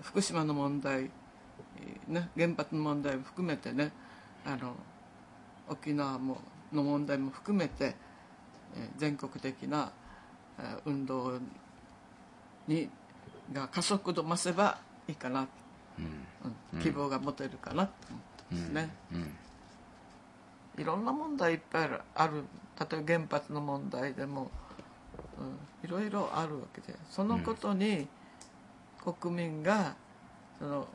[0.00, 1.10] 福島の問題、
[2.08, 3.92] ね、原発の問題も含めてね
[4.46, 4.74] あの
[5.68, 6.38] 沖縄も
[6.72, 7.94] の問題も含めて
[8.76, 9.92] えー全国的な
[10.58, 11.38] えー運動
[12.66, 12.88] に
[13.52, 15.46] が加速度増せばいいかな、
[15.98, 16.26] うん
[16.82, 18.90] 希望が持てるかなと思ってますね、
[20.78, 22.44] いろんな問題いっぱいある。
[22.78, 24.50] 例えば原発の問題でも、
[25.38, 28.08] うん、いろいろあるわけでそのことに
[29.20, 29.94] 国民が
[30.58, 30.88] その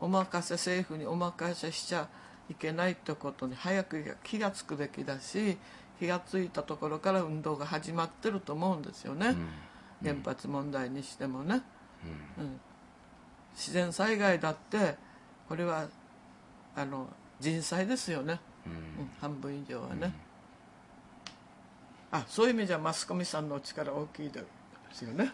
[0.00, 2.08] お任せ政府にお任せしちゃ
[2.50, 5.56] いけないってことに早く気が付くべきだし
[6.00, 9.36] 気が付いたところから運動が始まってると思うんですよね、
[10.02, 11.62] 原発問題にしてもね、
[12.38, 12.60] うん
[13.54, 14.96] 自然災害だって
[15.48, 15.86] これは
[16.76, 19.10] あの人災ですよね、うん。
[19.20, 20.12] 半分以上はね、
[22.12, 24.42] あそういう意味じゃマスコミさんのお力大きいで
[24.92, 25.32] すよね。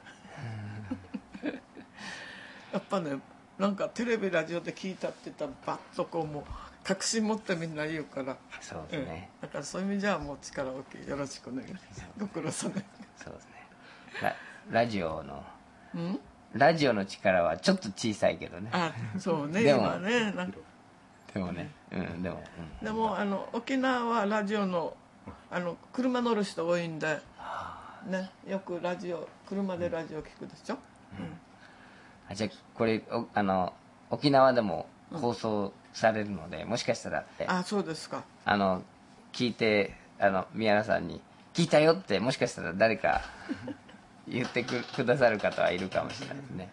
[2.73, 3.19] やっぱね
[3.59, 6.45] なんかテレビラジオで聞いたって言ったらバッとこうもう
[6.85, 8.37] 確信持ってみんな言うから。
[8.61, 9.49] そうですね、うん。
[9.49, 11.09] だからそういう意味じゃもう力大きい。
[11.09, 12.07] よろしくお願いします。
[12.19, 12.75] ご苦労さま
[13.17, 13.53] そうですね。
[14.23, 14.37] ラ
[14.71, 15.43] ラジオの
[15.95, 16.21] うん？
[16.55, 18.71] ラジオの力はちょっと小さいけどね。
[18.73, 20.33] あそうねでも今ね
[21.33, 22.43] でもねうんでも、
[22.83, 24.97] でもあの沖縄はラジオの
[25.51, 27.21] あの車乗る人多いんで、
[28.07, 30.75] ね、よくラジオ車でラジオ聞くでしょ、
[31.19, 31.39] うん。
[32.31, 33.73] あじゃあこれおあの
[34.11, 37.47] 沖縄でも放送されるので、もしかしたらって。
[37.47, 38.25] あそうですか。
[38.45, 38.83] あの
[39.33, 41.21] 聞いてあの宮原さんに
[41.55, 43.21] 「聞いたよ」ってもしかしたら誰か
[44.29, 46.69] 言ってくくださる方はいるかもしれないですね。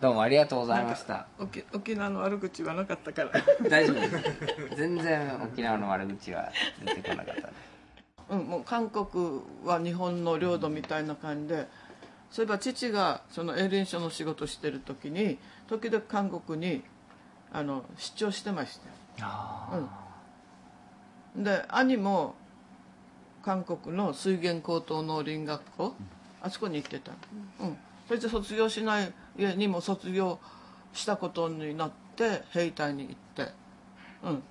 [0.00, 1.26] どうもありがとうございました。
[1.38, 3.30] 沖沖縄の悪口はなかったから。
[3.68, 4.76] 大丈夫です。
[4.76, 6.50] 全然沖縄の悪口は
[6.84, 7.44] 出てこなかったです
[8.30, 9.06] うん、もう韓国
[9.64, 11.68] は日本の領土みたいな感じで。
[12.32, 15.38] そういえば父がその営林署の仕事してる時に
[15.68, 16.82] 時々韓国に
[17.52, 18.80] あの出張してまし
[19.18, 19.30] たよ。
[21.36, 22.34] うん、で兄も
[23.42, 25.94] 韓国の水源高等農林学校？
[26.40, 27.16] あそこに行ってたの。
[27.60, 27.76] うん。
[28.08, 30.38] それで卒業しない家にも卒業
[30.92, 33.52] したことになって兵隊に行って。
[34.22, 34.42] うん。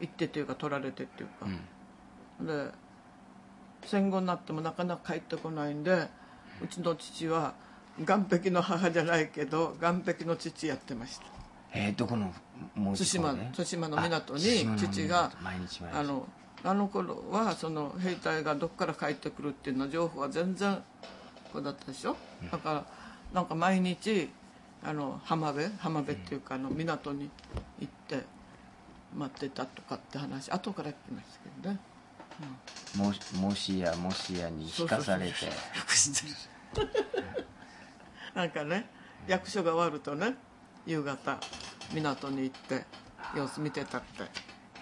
[0.00, 1.46] 行ってっていうか取られてっていうか、
[2.40, 2.70] で
[3.84, 6.08] 戦後になってもなかなか帰ってこないんで
[6.62, 7.52] うちの父は
[7.98, 11.26] 岸壁の母じゃないけど岸壁の父やってました。
[11.74, 12.32] えー、どこの
[12.74, 14.40] 対馬対馬の港に
[14.78, 15.82] 父が毎日。
[15.92, 16.26] あの
[16.62, 20.82] あの頃はその兵隊がどっから帰ってくるっていうの情報は全然
[21.52, 22.16] こうだったでしょ？
[22.52, 22.84] だから
[23.32, 24.28] なんか毎日
[24.84, 25.68] あの浜辺？
[25.78, 27.30] 浜辺っていうかあの港に
[27.80, 28.24] 行って
[29.16, 30.50] 待ってたとかって話。
[30.50, 31.80] 後から聞きましたけどね。
[32.96, 35.32] もしもしやもしやに引かされて。
[38.34, 38.88] なんかね
[39.26, 40.36] 役所が終わるとね
[40.86, 41.38] 夕方
[41.92, 42.84] 港に行って
[43.36, 44.22] 様子見てたって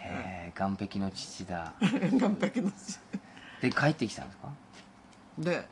[0.00, 1.72] へえ岸壁の父だ。
[1.80, 1.90] 岸
[2.20, 2.72] 壁の
[3.60, 4.48] で帰ってきたんですか？
[5.38, 5.68] で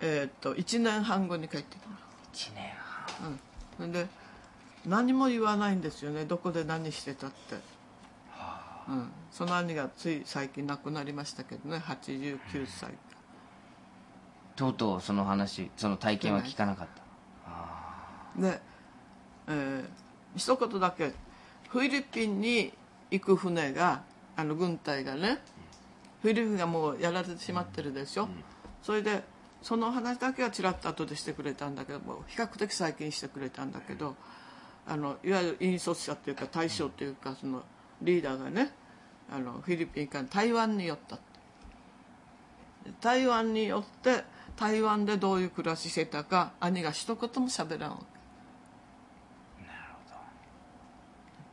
[0.00, 1.98] えーっと1年半後に帰ってきま
[2.32, 2.72] 1年
[3.78, 4.06] す、うん、で
[4.86, 6.24] 何も言わないんですよね。
[6.24, 7.56] どこで何してたって、
[8.88, 11.78] うん、その兄がつい最近亡くなりましたけどね。
[11.78, 12.90] 89歳。
[14.56, 16.88] とうとうその話その体験は聞かなかっ
[18.36, 18.40] た。
[18.40, 18.60] で、
[19.48, 19.88] えー
[20.36, 21.12] 一言だけ。
[21.68, 22.72] フィリピンに
[23.12, 24.02] 行く船が
[24.36, 25.38] あの軍隊がね
[26.22, 28.28] フィリピンがもうやられてしまってるでしょ、
[28.82, 29.22] それで
[29.60, 34.16] その話だけはちらっと後でしてくれたんだけども比較的最近してくれたんだけど
[34.86, 37.62] あのいわゆる引率者というか大将というかその
[38.00, 38.72] リーダーがね
[39.30, 41.32] あのフィリピンから台湾に寄ったって。
[43.00, 44.24] 台湾によって
[44.56, 48.12] 台湾でどういう暮らししてたか兄が一言も喋らんわけ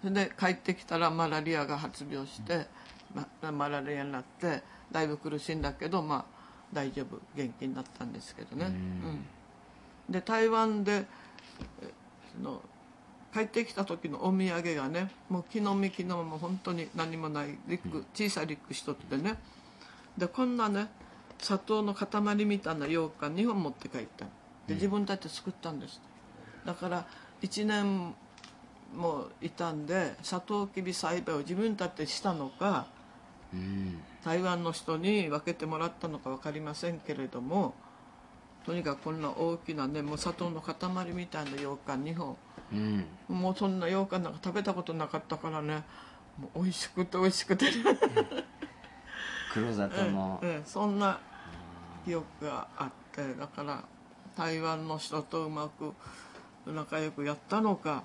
[0.02, 2.68] それで帰ってきたらマラリアが発病して、
[3.41, 6.26] まマラリアになってだいぶ苦しいんだけどまあ
[6.72, 9.26] 大丈夫元気になったんですけどね、うん。
[10.10, 11.06] で台湾で
[11.82, 11.93] え
[12.36, 12.62] その
[13.34, 19.38] 帰ってきた時のお土産がねもう木の実木のもう本当に何もないリック小さいリックしとってね。
[20.18, 20.88] でこんなね
[21.39, 24.32] 砂糖の塊みたいな羊羹2本持って帰ったの。
[24.68, 26.02] で自分たちで作ったんです。
[26.66, 27.06] だから
[27.41, 28.14] 1年
[28.96, 32.88] もいたんでサトウキビ栽培を自分たちでしたのか
[33.54, 34.00] うん。
[34.24, 37.74] 台湾の人に分けてもらったのか分かりませんけれども
[38.66, 40.76] とにかくこんな大きなねもう砂糖の塊
[41.14, 42.38] みたいな羊羹2本。
[42.72, 43.06] うん。
[43.28, 45.84] もうそんな羊羹なんか食べたことなかったからね
[46.38, 47.66] もう美味しくて美味しくて、
[49.54, 50.40] 黒砂糖の。
[50.42, 51.20] うんうんそんな
[52.06, 53.84] 記憶があってだから
[54.36, 55.94] 台湾の人とうまく
[56.66, 58.04] 仲良くやったのか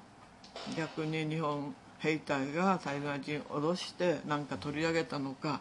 [0.76, 5.60] 逆に日本兵隊が台湾人を脅して何か取り上げたのか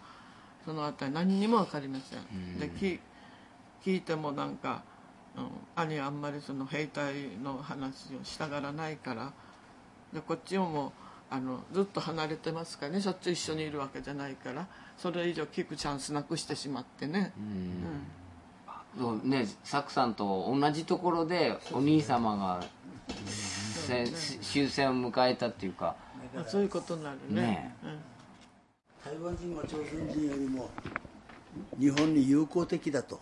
[0.66, 3.00] そのあたり何にも分かりません、で聞
[3.86, 4.84] 聞いてもなんか、
[5.36, 7.14] うん、兄はあんまりその兵隊
[7.44, 9.34] の話をしたがらないから。
[10.14, 10.92] でこっちももう
[11.32, 13.02] あのずっと離れてますからね。
[13.02, 14.68] しょっちゅう一緒にいるわけじゃないから。
[14.98, 17.34] それ以上聞くチャンスなくしてしまってね、
[18.98, 22.64] そうねサクさんと同じところでお兄様が
[23.84, 24.08] せ
[24.42, 25.96] 終戦を迎えたっていうか。
[26.34, 27.42] まあそういうことになるね。
[27.42, 28.00] ねうん。
[29.04, 30.70] 台湾人は朝鮮人よりも
[31.78, 33.20] 日本に友好的だと。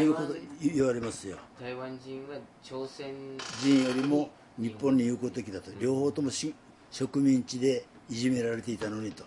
[0.00, 1.38] いうこと言われますよ。
[1.60, 3.14] 台湾人は朝鮮
[3.60, 3.84] 人。
[3.84, 5.72] よりも日本に友好的だと。
[5.80, 6.54] 両方ともし
[6.90, 9.24] 植民地でいじめられていたのにと。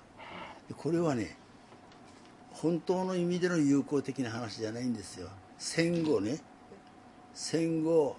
[0.68, 1.38] でこれはね
[2.52, 5.28] 本当の意味での友好的な話じゃないんですよ。
[5.58, 6.40] 戦後ね。
[7.34, 8.16] 戦後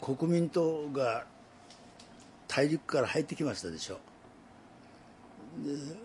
[0.00, 1.24] 国民党が
[2.46, 3.98] 大陸から入ってきましたでしょ
[5.64, 5.96] で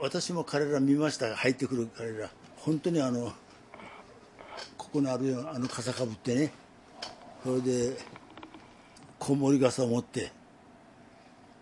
[0.00, 2.30] 私も彼ら見ました入ってくる彼ら。
[2.58, 3.32] 本当にあの
[4.76, 6.52] ここのあるようなあの傘かぶってね。
[7.42, 7.96] それで
[9.18, 10.32] こもり傘を持って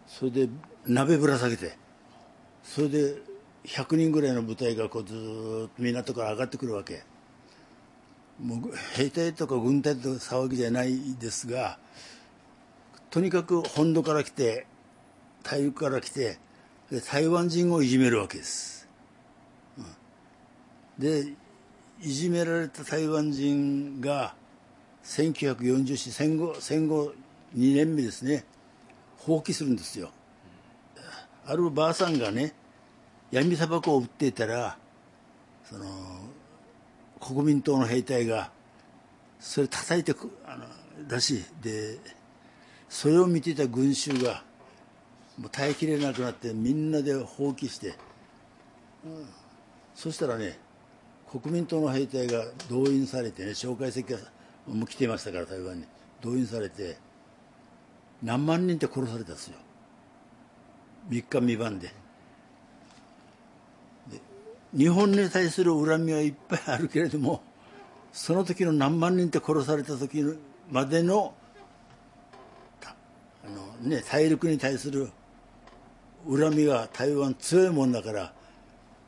[0.06, 0.48] それで
[0.86, 1.76] 鍋ぶら下げて
[2.62, 3.16] それで
[3.64, 7.02] 100人ぐらいの部隊がこうずっと港から上がってくるわけ。
[8.40, 11.78] もう兵隊とか軍隊とか騒ぎじゃないですが
[13.10, 14.66] とにかく本土から来て
[15.42, 16.38] 大陸から来て
[17.10, 18.88] 台湾人をいじめるわけです、
[19.78, 19.84] うん。
[20.98, 21.32] で
[22.02, 24.34] いじめられた台湾人が
[25.04, 27.12] 1940戦後戦後
[27.56, 28.44] 2年目ですね
[29.18, 30.10] 放棄するんですよ。
[31.46, 32.54] あるばあさんがね
[33.30, 34.76] 闇タバコを売っていたら
[35.64, 35.84] その
[37.24, 38.50] 国民党の兵隊が
[39.40, 40.66] それ叩いてくあの
[41.08, 41.98] 出しで
[42.90, 44.42] それを見ていた群衆が
[45.38, 47.94] もう耐えきれなくなってみんなで放棄して、
[49.04, 49.26] うん。
[49.94, 50.58] そしたらね
[51.30, 54.18] 国民党の兵隊が動員されてね蒋介石が
[54.68, 55.86] もう来てましたから台湾に。
[56.20, 56.96] 動員されて
[58.22, 59.58] 何万人って殺されたんですよ。
[61.10, 62.03] 3日3晩で。
[64.76, 67.42] 日本に対する恨みはいっぱいあるけれども
[68.12, 70.22] その時の何万人って殺された時
[70.70, 71.34] までの
[72.84, 75.10] あの、ね、大陸に対する
[76.28, 78.32] 恨みが台湾強いもんだから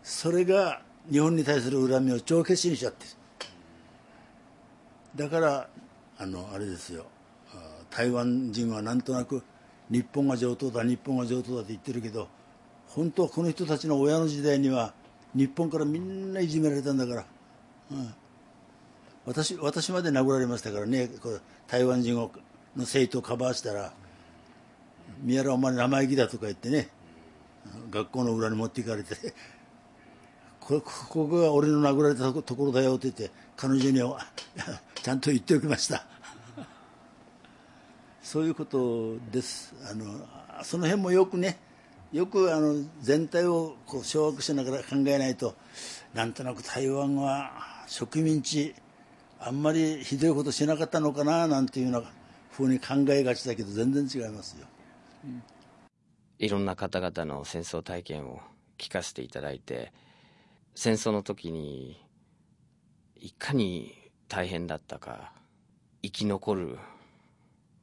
[0.03, 3.07] それが日本に対する恨みを帳消しにしちゃって
[5.17, 5.69] だから
[6.19, 7.07] あのあれですよ。
[7.91, 9.43] 台湾人はなんとなく
[9.91, 12.29] 日本が上等だ日本が上等だって言ってるけど
[12.89, 14.93] 本当はこの人たちの親の時代には
[15.37, 17.27] 日本からみんないじめられたんだから、
[17.93, 18.15] うん、
[19.27, 21.09] 私私まで殴られましたからね。
[21.21, 22.31] こ台湾人の
[22.87, 23.93] 生徒をカバーしたら
[25.23, 26.89] 「宮原お前生意気だ」とか言ってね。
[27.91, 29.17] 学校の裏に持っていかれて。
[30.61, 34.27] こここが俺の殴られたところだよって言って彼女には
[35.01, 36.05] ちゃんと言っておきました。
[38.21, 39.73] そういうことです。
[39.89, 40.27] あの
[40.65, 41.59] その辺もよくね
[42.17, 45.55] よくあの全体をこう掌握しながら考えないと
[46.15, 47.51] なんとなく台湾は
[47.89, 48.75] 植民地
[49.39, 52.11] あんまりひどいことしなかったのかななんていうような
[52.53, 54.67] ふうに考えがちだけど全然違いますよ。
[56.39, 58.41] いろんな方々の戦争体験を
[58.79, 59.93] 聞かせていただいて
[60.75, 62.03] 戦争の時に
[63.15, 63.95] いかに
[64.29, 65.35] 大変だったか
[66.03, 66.79] 生き残る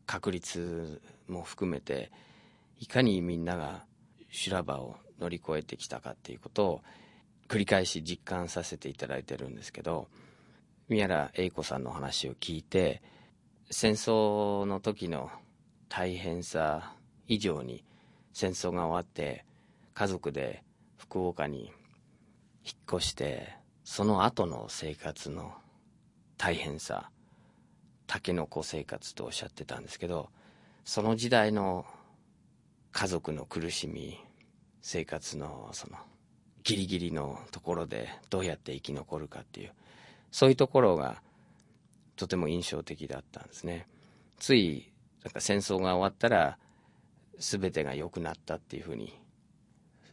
[0.08, 2.12] 確率も含めて
[2.80, 3.86] いかにみんなが
[4.34, 6.82] 修羅場を乗り越えてきたかっていうことを
[7.48, 10.08] 繰り返し実感させていただいてるんですけど
[10.90, 13.04] 宮原英子さんの話を聞いて
[13.70, 15.30] 戦争の時の
[15.88, 16.96] 大変さ
[17.28, 17.86] 以上に
[18.34, 19.46] 戦争が終わって
[19.94, 20.64] 家族で
[20.98, 21.72] 福岡に
[22.66, 23.54] 引っ越して
[23.84, 25.54] その後の生活の
[26.38, 27.12] 大変さ
[28.08, 30.30] タケノコ生活とおっしゃってたんですけど
[30.86, 31.86] その時代の
[32.94, 34.24] 家族の苦しみ
[34.82, 35.98] 生活のその
[36.64, 39.72] ギリギリのところでどうやって生き残るかっていう
[40.32, 41.22] そういうところが
[42.16, 43.88] とても印象的だったんですね。
[44.40, 44.92] つい
[45.24, 46.58] なんか戦争が終わったら
[47.40, 49.20] 全てが良くなったっていうふうに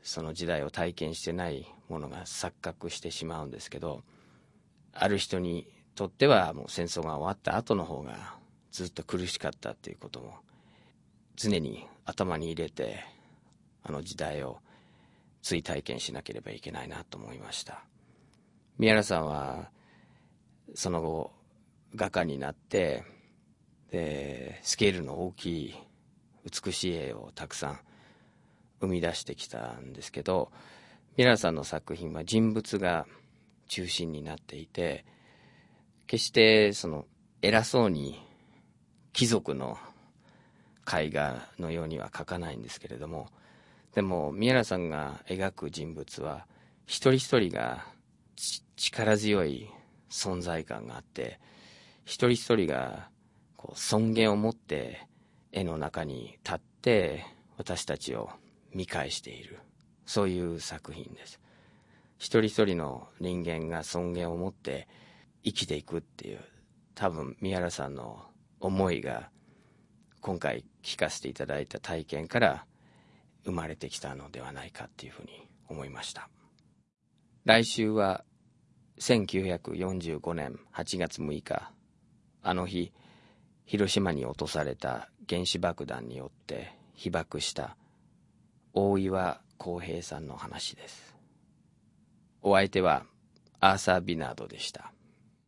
[0.02, 4.02] その時代を体験してないものが錯覚してしまうんですけど
[4.92, 8.34] ある人にとってはもう戦争が終わった後の方が
[8.72, 10.36] ずっと苦しかったっていうことも
[11.36, 13.04] 常に頭に入れて
[13.84, 14.58] あの時代を
[15.42, 17.84] 追体験しなければいけないなと思いました。
[18.78, 19.70] 宮原さんは
[20.74, 21.32] その後
[21.94, 23.04] 画家になって
[23.90, 25.74] でスケールの大きい
[26.64, 27.80] 美しい絵をたくさん
[28.80, 30.50] 生み出してきたんですけど
[31.16, 33.06] ミラーさんの作品は人物が
[33.68, 35.04] 中心になっていて
[36.06, 37.04] 決してその
[37.42, 38.20] 偉そうに
[39.12, 39.76] 貴族の
[40.92, 43.28] 絵画のようには描かないんですけれども
[43.94, 46.46] でも宮原さんが描く人物は
[46.86, 47.86] 一人一人が
[48.76, 49.68] 力強い
[50.10, 51.38] 存在感があって
[52.04, 53.08] 一人一人が
[53.56, 55.06] こう尊厳を持って
[55.52, 57.26] 絵の中に立って
[57.56, 58.30] 私たちを
[58.72, 59.58] 見返している。
[60.06, 61.40] そういう作品です。
[62.18, 64.88] 一人一人の人間が尊厳を持って
[65.44, 66.40] 生きていくっていう
[66.94, 68.24] 多分宮原さんの
[68.60, 69.30] 思いが
[70.20, 72.66] 今回聞かせていただいた体験から
[73.44, 76.28] 生まれてきたのではないかっていうふうに思いました。
[77.44, 78.24] 来週は
[78.98, 81.72] 1945年8月6日。
[82.42, 82.92] あの日
[83.64, 87.76] 広島に落とされた原子爆弾によって被爆した
[88.72, 91.14] 大岩康平さんの話です。
[92.42, 93.04] お相手は
[93.60, 94.92] アーサー・ビナードでした。